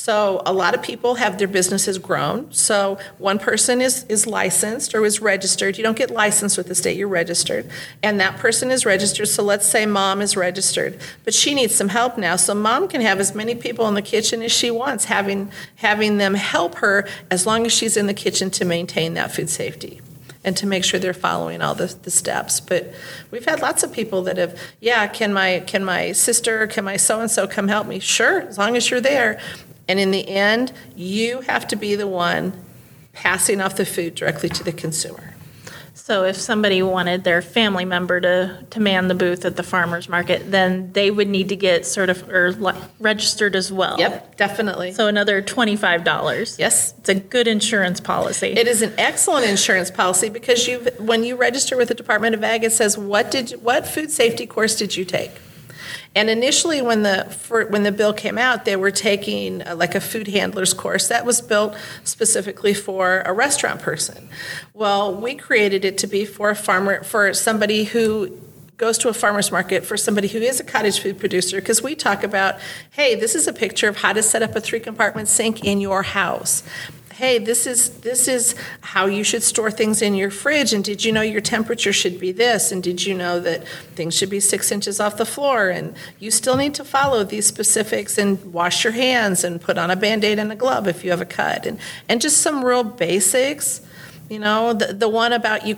So 0.06 0.44
a 0.46 0.54
lot 0.54 0.76
of 0.76 0.84
people 0.84 1.15
have 1.15 1.39
their 1.39 1.48
businesses 1.48 1.98
grown. 1.98 2.54
So 2.54 3.00
one 3.18 3.39
person 3.39 3.82
is, 3.82 4.04
is 4.04 4.28
licensed 4.28 4.94
or 4.94 5.04
is 5.04 5.20
registered. 5.20 5.80
You 5.80 5.84
don't 5.84 5.98
get 5.98 6.12
licensed 6.12 6.60
with 6.60 6.68
the 6.68 6.76
state, 6.76 6.96
you're 6.96 7.08
registered. 7.08 7.68
And 8.04 8.20
that 8.20 8.38
person 8.38 8.70
is 8.70 8.86
registered. 8.86 9.28
So 9.30 9.41
let's 9.41 9.65
say 9.65 9.88
mom 9.88 10.22
is 10.22 10.38
registered, 10.38 11.00
but 11.24 11.34
she 11.34 11.56
needs 11.56 11.74
some 11.74 11.89
help 11.89 12.20
now. 12.20 12.36
So 12.36 12.54
mom 12.54 12.88
can 12.88 13.02
have 13.02 13.20
as 13.20 13.34
many 13.34 13.56
people 13.56 13.88
in 13.88 13.96
the 13.96 14.04
kitchen 14.04 14.44
as 14.44 14.52
she 14.52 14.70
wants, 14.70 15.06
having 15.06 15.52
having 15.78 16.20
them 16.20 16.36
help 16.36 16.76
her 16.76 17.08
as 17.32 17.48
long 17.48 17.65
as 17.65 17.74
she's 17.74 17.98
in 17.98 18.06
the 18.06 18.13
kitchen 18.13 18.52
to 18.52 18.63
maintain 18.63 19.15
that 19.15 19.32
food 19.32 19.50
safety 19.50 20.02
and 20.46 20.56
to 20.58 20.68
make 20.68 20.84
sure 20.86 21.00
they're 21.00 21.13
following 21.13 21.63
all 21.63 21.74
the, 21.74 21.88
the 22.04 22.12
steps. 22.12 22.60
But 22.60 22.94
we've 23.32 23.46
had 23.46 23.62
lots 23.62 23.82
of 23.82 23.91
people 23.91 24.22
that 24.24 24.38
have, 24.38 24.58
yeah, 24.80 25.08
can 25.08 25.34
my 25.34 25.63
can 25.65 25.84
my 25.84 26.12
sister, 26.12 26.68
can 26.68 26.86
my 26.86 26.98
so 26.98 27.20
and 27.20 27.32
so 27.32 27.48
come 27.48 27.68
help 27.68 27.88
me? 27.88 28.00
Sure, 28.00 28.41
as 28.41 28.60
long 28.60 28.78
as 28.78 28.89
you're 28.89 29.02
there. 29.02 29.41
And 29.88 30.00
in 30.00 30.12
the 30.12 30.28
end, 30.28 30.74
you 30.95 31.41
have 31.41 31.67
to 31.69 31.76
be 31.76 31.95
the 31.95 32.08
one 32.08 32.54
passing 33.13 33.62
off 33.62 33.76
the 33.76 33.86
food 33.86 34.15
directly 34.15 34.50
to 34.50 34.63
the 34.63 34.71
consumer. 34.71 35.36
So 36.06 36.24
if 36.24 36.36
somebody 36.36 36.84
wanted 36.84 37.24
their 37.24 37.41
family 37.41 37.84
member 37.84 38.21
to, 38.21 38.63
to 38.69 38.80
man 38.80 39.08
the 39.08 39.15
booth 39.15 39.43
at 39.43 39.56
the 39.56 39.63
farmer's 39.63 40.08
market, 40.08 40.52
then 40.52 40.93
they 40.93 41.10
would 41.10 41.28
need 41.28 41.50
to 41.50 41.56
get 41.56 41.84
certified 41.84 42.30
or 42.30 42.56
registered 43.00 43.56
as 43.56 43.71
well. 43.71 43.98
Yep, 43.98 44.38
definitely. 44.38 44.91
So 44.91 45.08
another 45.08 45.41
$25. 45.41 46.60
Yes. 46.60 46.93
It's 47.00 47.10
a 47.10 47.15
good 47.15 47.48
insurance 47.48 48.00
policy. 48.00 48.50
It 48.50 48.67
is 48.67 48.84
an 48.84 48.93
excellent 49.00 49.48
insurance 49.48 49.89
policy 49.89 50.30
because 50.30 50.67
you 50.67 50.80
when 51.00 51.24
you 51.24 51.38
register 51.38 51.76
with 51.76 51.88
the 51.88 51.95
Department 51.95 52.36
of 52.36 52.43
Ag, 52.43 52.63
it 52.63 52.71
says 52.71 53.00
what 53.00 53.32
did 53.32 53.54
what 53.63 53.88
food 53.88 54.12
safety 54.12 54.45
course 54.45 54.76
did 54.76 54.95
you 54.95 55.06
take? 55.06 55.32
And 56.15 56.30
initially, 56.30 56.82
when 56.82 57.04
the 57.04 57.25
for, 57.25 57.65
when 57.65 57.84
the 57.84 57.91
bill 57.91 58.13
came 58.13 58.38
out, 58.38 58.63
they 58.63 58.78
were 58.78 58.91
taking 58.91 59.62
uh, 59.62 59.75
like 59.75 59.95
a 59.95 60.01
food 60.01 60.28
handler's 60.28 60.73
course 60.73 61.10
that 61.10 61.25
was 61.25 61.41
built 61.41 61.75
specifically 62.06 62.73
for 62.73 63.21
a 63.25 63.34
restaurant 63.34 63.82
person. 63.82 64.30
Well, 64.73 65.13
we 65.13 65.36
created 65.36 65.84
it 65.84 65.97
to 65.99 66.08
be 66.08 66.25
for 66.25 66.49
a 66.49 66.56
farmer 66.56 67.04
for 67.04 67.34
somebody 67.34 67.84
who 67.84 68.39
goes 68.78 68.97
to 68.99 69.10
a 69.10 69.13
farmer's 69.13 69.51
market 69.51 69.86
for 69.86 69.95
somebody 69.95 70.28
who 70.28 70.39
is 70.39 70.60
a 70.60 70.63
cottage 70.63 70.99
food 70.99 71.17
producer 71.17 71.62
because 71.62 71.82
we 71.82 71.95
talk 71.95 72.23
about 72.23 72.56
hey 72.91 73.15
this 73.15 73.34
is 73.34 73.47
a 73.47 73.54
picture 73.54 73.88
of 73.88 73.95
how 73.95 74.12
to 74.12 74.21
set 74.21 74.43
up 74.43 74.54
a 74.54 74.60
three 74.60 74.82
compartment 74.82 75.30
sink 75.30 75.63
in 75.63 75.80
your 75.80 76.04
house 76.04 76.62
hey 77.15 77.38
this 77.39 77.65
is 77.65 78.01
this 78.01 78.28
is 78.28 78.56
how 78.82 79.06
you 79.06 79.23
should 79.23 79.41
store 79.41 79.71
things 79.71 80.01
in 80.01 80.15
your 80.15 80.30
fridge 80.30 80.73
and 80.73 80.84
did 80.84 81.06
you 81.06 81.13
know 81.13 81.21
your 81.21 81.39
temperature 81.39 81.93
should 81.93 82.19
be 82.19 82.34
this 82.34 82.73
and 82.73 82.84
did 82.84 83.06
you 83.06 83.13
know 83.13 83.39
that 83.39 83.65
things 83.95 84.13
should 84.13 84.30
be 84.30 84.41
six 84.41 84.69
inches 84.69 84.99
off 84.99 85.15
the 85.15 85.25
floor 85.25 85.69
and 85.69 85.95
you 86.19 86.30
still 86.30 86.58
need 86.58 86.73
to 86.73 86.84
follow 86.84 87.23
these 87.23 87.45
specifics 87.45 88.17
and 88.17 88.51
wash 88.51 88.84
your 88.84 88.91
hands 88.91 89.45
and 89.45 89.62
put 89.62 89.78
on 89.78 89.89
a 89.89 89.95
band-aid 89.95 90.38
and 90.38 90.51
a 90.51 90.56
glove 90.58 90.89
if 90.89 91.06
you 91.06 91.10
have 91.10 91.21
a 91.21 91.25
cut 91.25 91.65
and 91.65 91.80
and 92.10 92.19
just 92.19 92.41
some 92.41 92.65
real 92.65 92.84
basics 92.84 93.80
you 94.30 94.40
know 94.40 94.74
the, 94.74 94.94
the 94.94 95.10
one 95.10 95.34
about 95.34 95.66
you 95.66 95.76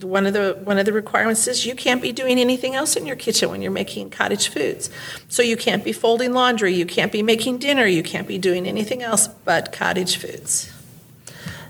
one 0.00 0.26
of 0.26 0.32
the 0.32 0.58
one 0.64 0.78
of 0.78 0.86
the 0.86 0.92
requirements 0.92 1.46
is 1.46 1.66
you 1.66 1.74
can't 1.74 2.02
be 2.02 2.12
doing 2.12 2.38
anything 2.38 2.74
else 2.74 2.96
in 2.96 3.06
your 3.06 3.16
kitchen 3.16 3.50
when 3.50 3.62
you're 3.62 3.70
making 3.70 4.10
cottage 4.10 4.48
foods 4.48 4.90
so 5.28 5.42
you 5.42 5.56
can't 5.56 5.84
be 5.84 5.92
folding 5.92 6.32
laundry 6.32 6.74
you 6.74 6.86
can't 6.86 7.12
be 7.12 7.22
making 7.22 7.58
dinner 7.58 7.86
you 7.86 8.02
can't 8.02 8.26
be 8.26 8.38
doing 8.38 8.66
anything 8.66 9.02
else 9.02 9.28
but 9.28 9.72
cottage 9.72 10.16
foods 10.16 10.72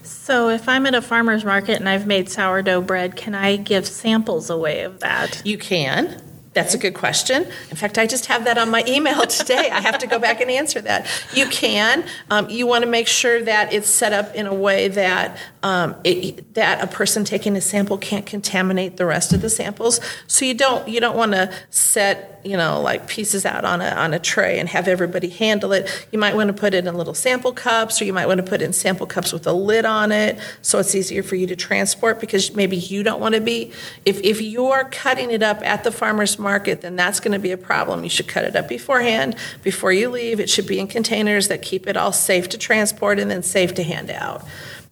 So 0.03 0.51
if 0.51 0.69
I'm 0.69 0.87
at 0.87 0.95
a 0.95 1.03
farmer's 1.03 1.45
market 1.45 1.81
and 1.81 1.89
I've 1.89 2.07
made 2.07 2.31
sourdough 2.31 2.83
bread, 2.83 3.17
can 3.17 3.35
I 3.35 3.57
give 3.57 3.89
samples 3.89 4.51
away 4.51 4.83
of 4.83 5.01
that? 5.01 5.43
You 5.45 5.59
can. 5.59 6.23
That's 6.55 6.75
a 6.75 6.79
good 6.79 6.95
question. 6.95 7.47
In 7.71 7.77
fact, 7.77 7.97
I 7.99 8.07
just 8.07 8.27
have 8.27 8.45
that 8.45 8.59
on 8.59 8.71
my 8.71 8.85
email 8.87 9.23
today. 9.27 9.71
I 9.71 9.81
have 9.81 9.99
to 9.99 10.07
go 10.07 10.19
back 10.19 10.41
and 10.41 10.51
answer 10.51 10.81
that. 10.83 11.07
You 11.35 11.47
can. 11.47 12.05
Um, 12.31 12.51
you 12.51 12.67
want 12.67 12.85
to 12.85 12.91
make 12.91 13.09
sure 13.09 13.43
that 13.43 13.73
it's 13.73 13.89
set 13.89 14.13
up 14.13 14.35
in 14.35 14.47
a 14.47 14.55
way 14.55 14.89
that 14.89 15.39
um, 15.63 15.97
it, 16.05 16.55
that 16.55 16.83
a 16.83 16.87
person 16.87 17.25
taking 17.25 17.57
a 17.57 17.61
sample 17.61 17.97
can't 17.97 18.27
contaminate 18.27 18.97
the 18.97 19.07
rest 19.07 19.33
of 19.33 19.41
the 19.41 19.51
samples. 19.51 20.01
So 20.27 20.45
you 20.45 20.55
don't 20.55 20.87
you 20.89 21.01
don't 21.01 21.17
want 21.17 21.33
to 21.33 21.53
set 21.71 22.32
you 22.45 22.57
know 22.57 22.81
like 22.81 23.07
pieces 23.07 23.45
out 23.45 23.65
on 23.65 23.81
a 23.81 23.91
on 23.91 24.15
a 24.15 24.19
tray 24.19 24.59
and 24.59 24.69
have 24.69 24.89
everybody 24.89 25.29
handle 25.29 25.73
it. 25.73 26.07
You 26.11 26.19
might 26.19 26.35
want 26.35 26.49
to 26.49 26.53
put 26.53 26.75
it 26.75 26.87
in 26.87 26.95
little 26.95 27.15
sample 27.15 27.53
cups, 27.53 28.01
or 28.01 28.05
you 28.05 28.13
might 28.13 28.27
want 28.27 28.39
to 28.39 28.43
put 28.43 28.63
in 28.63 28.73
sample 28.73 29.07
cups 29.07 29.33
with 29.33 29.47
a 29.47 29.53
lid 29.53 29.85
on 29.85 30.13
it, 30.13 30.39
so 30.63 30.79
it's 30.79 30.95
easier 30.95 31.23
for 31.23 31.37
you 31.37 31.47
to 31.47 31.57
transport. 31.57 32.21
Because 32.21 32.55
maybe 32.55 32.77
you 32.77 33.03
don't 33.03 33.21
want 33.21 33.35
to 33.35 33.41
be 33.41 33.73
if 34.05 34.21
if 34.21 34.41
you're 34.41 34.85
cutting 34.91 35.31
it 35.31 35.43
up 35.43 35.63
at 35.63 35.85
the 35.85 35.93
farmer's 35.93 36.39
market, 36.39 36.81
then 36.81 36.97
that's 36.97 37.21
going 37.21 37.33
to 37.33 37.39
be 37.39 37.53
a 37.53 37.59
problem. 37.59 38.05
You 38.05 38.11
should 38.11 38.29
cut 38.29 38.45
it 38.45 38.57
up 38.57 38.69
beforehand 38.69 39.37
before 39.63 39.93
you 39.93 40.09
leave. 40.09 40.41
It 40.41 40.51
should 40.51 40.67
be 40.67 40.79
in 40.79 40.87
containers 40.87 41.49
that 41.49 41.63
keep 41.63 41.87
it 41.87 41.97
all 41.97 42.13
safe 42.13 42.49
to 42.51 42.59
transport 42.59 43.19
and 43.19 43.31
then 43.31 43.43
safe 43.43 43.75
to 43.75 43.83
hand 43.83 44.11
out 44.11 44.45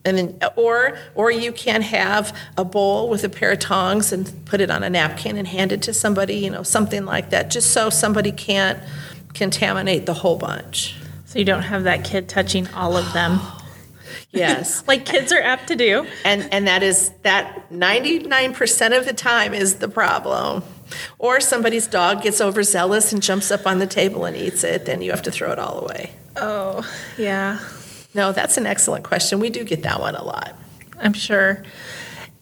and 0.05 0.17
then 0.17 0.39
or 0.57 0.99
or 1.15 1.31
you 1.31 1.53
can 1.53 1.83
have 1.83 2.37
a 2.57 2.65
bowl 2.65 3.09
with 3.09 3.23
a 3.25 3.29
pair 3.29 3.53
of 3.53 3.59
tongs 3.59 4.13
and 4.13 4.33
put 4.47 4.61
it 4.61 4.71
on 4.71 4.83
a 4.83 4.89
napkin 4.91 5.37
and 5.37 5.47
hand 5.49 5.73
it 5.73 5.83
to 5.83 5.93
somebody 5.93 6.37
you 6.37 6.51
know 6.51 6.63
something 6.63 7.05
like 7.05 7.31
that 7.31 7.51
just 7.51 7.71
so 7.73 7.91
somebody 7.91 8.33
can't 8.33 8.79
contaminate 9.35 10.07
the 10.07 10.15
whole 10.15 10.37
bunch. 10.37 10.97
So 11.27 11.39
you 11.39 11.45
don't 11.45 11.63
have 11.63 11.85
that 11.85 12.05
kid 12.05 12.29
touching 12.29 12.67
all 12.75 12.97
of 12.97 13.13
them, 13.13 13.41
yes. 14.31 14.83
Like 14.89 15.07
kids 15.07 15.33
are 15.33 15.41
apt 15.41 15.69
to 15.69 15.77
do. 15.77 16.07
and 16.25 16.53
and 16.53 16.67
that 16.67 16.83
is 16.83 17.11
that 17.23 17.71
99% 17.71 18.99
of 18.99 19.07
the 19.07 19.13
time 19.13 19.55
is 19.55 19.77
the 19.77 19.89
problem. 19.89 20.63
Or 21.19 21.41
somebody's 21.41 21.87
dog 21.87 22.23
gets 22.23 22.41
overzealous 22.41 23.13
and 23.13 23.23
jumps 23.23 23.53
up 23.53 23.65
on 23.65 23.79
the 23.79 23.87
table 23.87 24.25
and 24.25 24.37
eats 24.37 24.65
it 24.65 24.87
then 24.87 25.03
you 25.03 25.13
have 25.13 25.23
to 25.23 25.31
throw 25.31 25.53
it 25.53 25.59
all 25.59 25.81
away. 25.81 26.13
Oh, 26.37 26.89
yeah, 27.19 27.59
no 28.15 28.33
that's 28.33 28.57
an 28.57 28.67
excellent 28.67 29.05
question 29.05 29.41
we 29.41 29.51
do 29.51 29.65
get 29.65 29.83
that 29.83 30.01
one 30.01 30.15
a 30.15 30.25
lot 30.25 30.57
I'm 31.01 31.13
sure. 31.13 31.63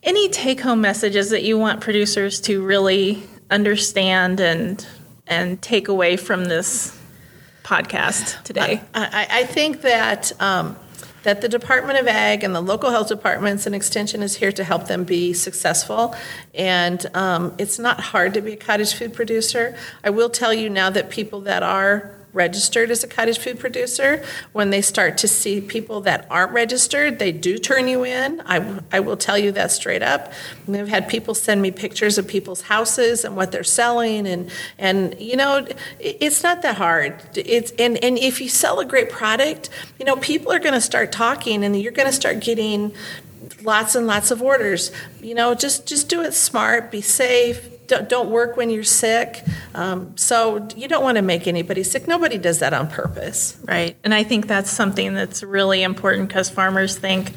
Any 0.03 0.29
take 0.29 0.61
home 0.61 0.81
messages 0.81 1.31
that 1.31 1.43
you 1.43 1.59
want 1.59 1.81
producers 1.81 2.41
to 2.43 2.65
really 2.65 3.23
understand 3.51 4.41
and 4.41 4.85
and 5.27 5.61
take 5.61 5.89
away 5.89 6.17
from 6.17 6.47
this 6.47 6.99
podcast 7.63 8.43
today? 8.45 8.81
I, 8.95 9.27
I 9.31 9.45
think 9.45 9.83
that 9.83 10.33
um, 10.41 10.77
that 11.25 11.41
the 11.41 11.49
Department 11.49 11.99
of 11.99 12.07
Ag 12.07 12.43
and 12.43 12.55
the 12.55 12.61
local 12.61 12.91
health 12.91 13.09
departments 13.09 13.67
and 13.67 13.75
Extension 13.75 14.23
is 14.23 14.37
here 14.37 14.53
to 14.53 14.65
help 14.65 14.87
them 14.87 15.05
be 15.05 15.33
successful. 15.33 16.15
And 16.55 17.05
um, 17.15 17.55
it's 17.59 17.79
not 17.79 18.01
hard 18.01 18.35
to 18.35 18.41
be 18.41 18.53
a 18.53 18.57
cottage 18.57 18.95
food 18.95 19.13
producer. 19.13 19.77
I 20.03 20.11
will 20.11 20.31
tell 20.31 20.55
you 20.55 20.71
now 20.71 20.91
that 20.91 21.11
people 21.11 21.43
that 21.43 21.63
are 21.63 22.18
registered 22.33 22.91
as 22.91 23.03
a 23.03 23.09
cottage 23.09 23.39
food 23.39 23.59
producer, 23.59 24.25
when 24.53 24.71
they 24.71 24.83
start 24.83 25.19
to 25.19 25.29
see 25.29 25.61
people 25.61 26.01
that 26.03 26.27
aren't 26.31 26.53
registered, 26.53 27.19
they 27.19 27.33
do 27.33 27.59
turn 27.59 27.89
you 27.89 28.05
in. 28.05 28.43
I, 28.45 28.81
I 28.93 29.01
will 29.01 29.17
tell 29.17 29.39
you 29.39 29.53
that 29.53 29.71
straight 29.71 30.03
up. 30.03 30.33
I've 30.73 30.89
had 30.89 31.09
people 31.09 31.35
send 31.35 31.63
me 31.63 31.71
pictures 31.71 32.19
of 32.19 32.29
people's 32.29 32.63
houses 32.63 33.25
and 33.25 33.37
what 33.37 33.53
they're 33.53 33.65
selling, 33.65 34.27
and 34.27 34.51
and 34.79 35.19
you 35.21 35.37
know, 35.37 35.67
it's 35.99 36.43
not 36.43 36.63
that 36.63 36.77
hard. 36.77 37.23
It's 37.35 37.73
and 37.79 38.03
and 38.05 38.19
if 38.19 38.41
you 38.41 38.49
sell 38.49 38.81
a 38.81 38.85
great 38.85 39.11
product, 39.11 39.71
you 39.99 40.05
know, 40.05 40.17
people 40.17 40.53
are 40.53 40.59
going 40.59 40.75
to 40.75 40.81
start 40.81 41.13
talking, 41.13 41.65
and 41.65 41.81
you're 41.81 41.93
going 41.93 42.09
to 42.09 42.15
start 42.15 42.41
getting 42.41 42.93
lots 43.63 43.95
and 43.95 44.07
lots 44.07 44.31
of 44.31 44.43
orders. 44.43 44.93
You 45.23 45.35
know, 45.35 45.55
just 45.55 45.87
just 45.87 46.09
do 46.09 46.23
it 46.23 46.33
smart, 46.35 46.91
be 46.91 47.01
safe. 47.01 47.78
Don't, 47.89 48.09
don't 48.09 48.31
work 48.31 48.57
when 48.57 48.71
you're 48.71 48.85
sick. 48.85 49.43
Um, 49.75 50.17
so 50.17 50.69
you 50.77 50.87
don't 50.89 51.03
want 51.03 51.17
to 51.17 51.23
make 51.23 51.47
anybody 51.47 51.83
sick. 51.83 52.07
Nobody 52.07 52.39
does 52.39 52.61
that 52.61 52.73
on 52.73 52.89
purpose. 52.89 53.59
Right. 53.65 53.97
And 54.05 54.15
I 54.15 54.23
think 54.23 54.47
that's 54.47 54.71
something 54.71 55.15
that's 55.15 55.43
really 55.43 55.83
important 55.83 56.29
because 56.29 56.49
farmers 56.49 56.97
think, 56.97 57.33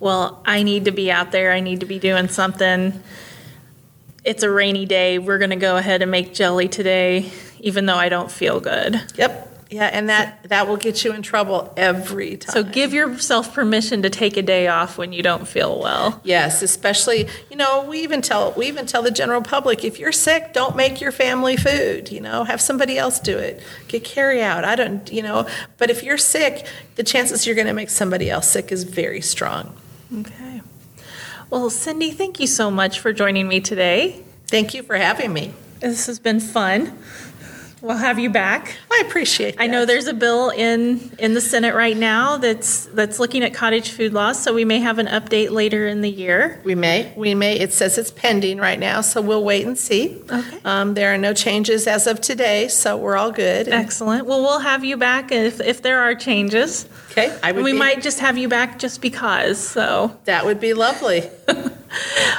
well, 0.00 0.42
I 0.44 0.64
need 0.64 0.84
to 0.86 0.90
be 0.90 1.10
out 1.10 1.30
there, 1.30 1.52
I 1.52 1.60
need 1.60 1.80
to 1.80 1.86
be 1.86 1.98
doing 1.98 2.28
something. 2.28 3.00
It's 4.24 4.42
a 4.42 4.50
rainy 4.50 4.86
day, 4.86 5.18
we're 5.18 5.38
going 5.38 5.50
to 5.50 5.56
go 5.56 5.76
ahead 5.76 6.02
and 6.02 6.10
make 6.10 6.34
jelly 6.34 6.68
today, 6.68 7.30
even 7.60 7.86
though 7.86 7.96
I 7.96 8.08
don't 8.08 8.30
feel 8.30 8.60
good. 8.60 9.00
Yep. 9.16 9.51
Yeah, 9.72 9.86
and 9.86 10.10
that 10.10 10.42
that 10.50 10.68
will 10.68 10.76
get 10.76 11.02
you 11.02 11.14
in 11.14 11.22
trouble 11.22 11.72
every 11.78 12.36
time. 12.36 12.52
So 12.52 12.62
give 12.62 12.92
yourself 12.92 13.54
permission 13.54 14.02
to 14.02 14.10
take 14.10 14.36
a 14.36 14.42
day 14.42 14.68
off 14.68 14.98
when 14.98 15.14
you 15.14 15.22
don't 15.22 15.48
feel 15.48 15.80
well. 15.80 16.20
Yes, 16.24 16.60
especially 16.60 17.26
you 17.50 17.56
know 17.56 17.82
we 17.88 18.02
even 18.02 18.20
tell 18.20 18.52
we 18.52 18.66
even 18.66 18.84
tell 18.84 19.02
the 19.02 19.10
general 19.10 19.40
public 19.40 19.82
if 19.82 19.98
you're 19.98 20.12
sick, 20.12 20.52
don't 20.52 20.76
make 20.76 21.00
your 21.00 21.10
family 21.10 21.56
food. 21.56 22.12
You 22.12 22.20
know, 22.20 22.44
have 22.44 22.60
somebody 22.60 22.98
else 22.98 23.18
do 23.18 23.38
it. 23.38 23.62
Get 23.88 24.04
carry 24.04 24.42
out. 24.42 24.64
I 24.64 24.76
don't. 24.76 25.10
You 25.10 25.22
know, 25.22 25.46
but 25.78 25.88
if 25.88 26.02
you're 26.02 26.18
sick, 26.18 26.66
the 26.96 27.02
chances 27.02 27.46
you're 27.46 27.56
going 27.56 27.66
to 27.66 27.72
make 27.72 27.88
somebody 27.88 28.28
else 28.28 28.50
sick 28.50 28.70
is 28.72 28.84
very 28.84 29.22
strong. 29.22 29.74
Okay. 30.14 30.60
Well, 31.48 31.70
Cindy, 31.70 32.10
thank 32.10 32.40
you 32.40 32.46
so 32.46 32.70
much 32.70 33.00
for 33.00 33.14
joining 33.14 33.48
me 33.48 33.60
today. 33.60 34.22
Thank 34.48 34.74
you 34.74 34.82
for 34.82 34.96
having 34.96 35.32
me. 35.32 35.54
This 35.80 36.06
has 36.06 36.18
been 36.18 36.40
fun. 36.40 36.96
We'll 37.82 37.96
have 37.96 38.20
you 38.20 38.30
back. 38.30 38.76
I 38.92 39.02
appreciate. 39.06 39.56
I 39.58 39.66
know 39.66 39.84
there's 39.84 40.06
a 40.06 40.14
bill 40.14 40.50
in, 40.50 41.10
in 41.18 41.34
the 41.34 41.40
Senate 41.40 41.74
right 41.74 41.96
now 41.96 42.36
that's, 42.36 42.86
that's 42.86 43.18
looking 43.18 43.42
at 43.42 43.52
cottage 43.54 43.90
food 43.90 44.12
laws, 44.12 44.40
so 44.40 44.54
we 44.54 44.64
may 44.64 44.78
have 44.78 45.00
an 45.00 45.06
update 45.06 45.50
later 45.50 45.88
in 45.88 46.00
the 46.00 46.08
year. 46.08 46.60
We 46.62 46.76
may, 46.76 47.12
we 47.16 47.34
may. 47.34 47.58
It 47.58 47.72
says 47.72 47.98
it's 47.98 48.12
pending 48.12 48.58
right 48.58 48.78
now, 48.78 49.00
so 49.00 49.20
we'll 49.20 49.42
wait 49.42 49.66
and 49.66 49.76
see. 49.76 50.22
Okay. 50.30 50.58
Um, 50.64 50.94
there 50.94 51.12
are 51.12 51.18
no 51.18 51.34
changes 51.34 51.88
as 51.88 52.06
of 52.06 52.20
today, 52.20 52.68
so 52.68 52.96
we're 52.96 53.16
all 53.16 53.32
good. 53.32 53.66
Excellent. 53.68 54.26
Well, 54.26 54.42
we'll 54.42 54.60
have 54.60 54.84
you 54.84 54.96
back 54.96 55.32
if, 55.32 55.60
if 55.60 55.82
there 55.82 56.00
are 56.00 56.14
changes. 56.14 56.88
okay, 57.10 57.36
I 57.42 57.50
would. 57.50 57.64
We 57.64 57.72
be- 57.72 57.78
might 57.78 58.00
just 58.00 58.20
have 58.20 58.38
you 58.38 58.46
back 58.48 58.78
just 58.78 59.02
because, 59.02 59.58
so. 59.58 60.16
That 60.26 60.44
would 60.44 60.60
be 60.60 60.72
lovely. 60.72 61.28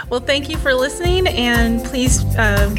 Well, 0.09 0.19
thank 0.19 0.49
you 0.49 0.57
for 0.57 0.73
listening, 0.73 1.27
and 1.27 1.83
please 1.85 2.23
uh, 2.37 2.73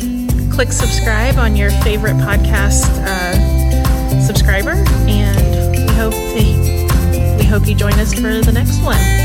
click 0.54 0.70
subscribe 0.70 1.36
on 1.36 1.56
your 1.56 1.70
favorite 1.82 2.14
podcast 2.14 2.86
uh, 3.04 4.20
subscriber, 4.24 4.84
and 5.08 5.72
we 5.72 5.84
hope 5.94 6.12
to, 6.12 7.36
we 7.36 7.44
hope 7.44 7.66
you 7.66 7.74
join 7.74 7.94
us 7.94 8.14
for 8.14 8.40
the 8.40 8.52
next 8.52 8.80
one. 8.80 9.23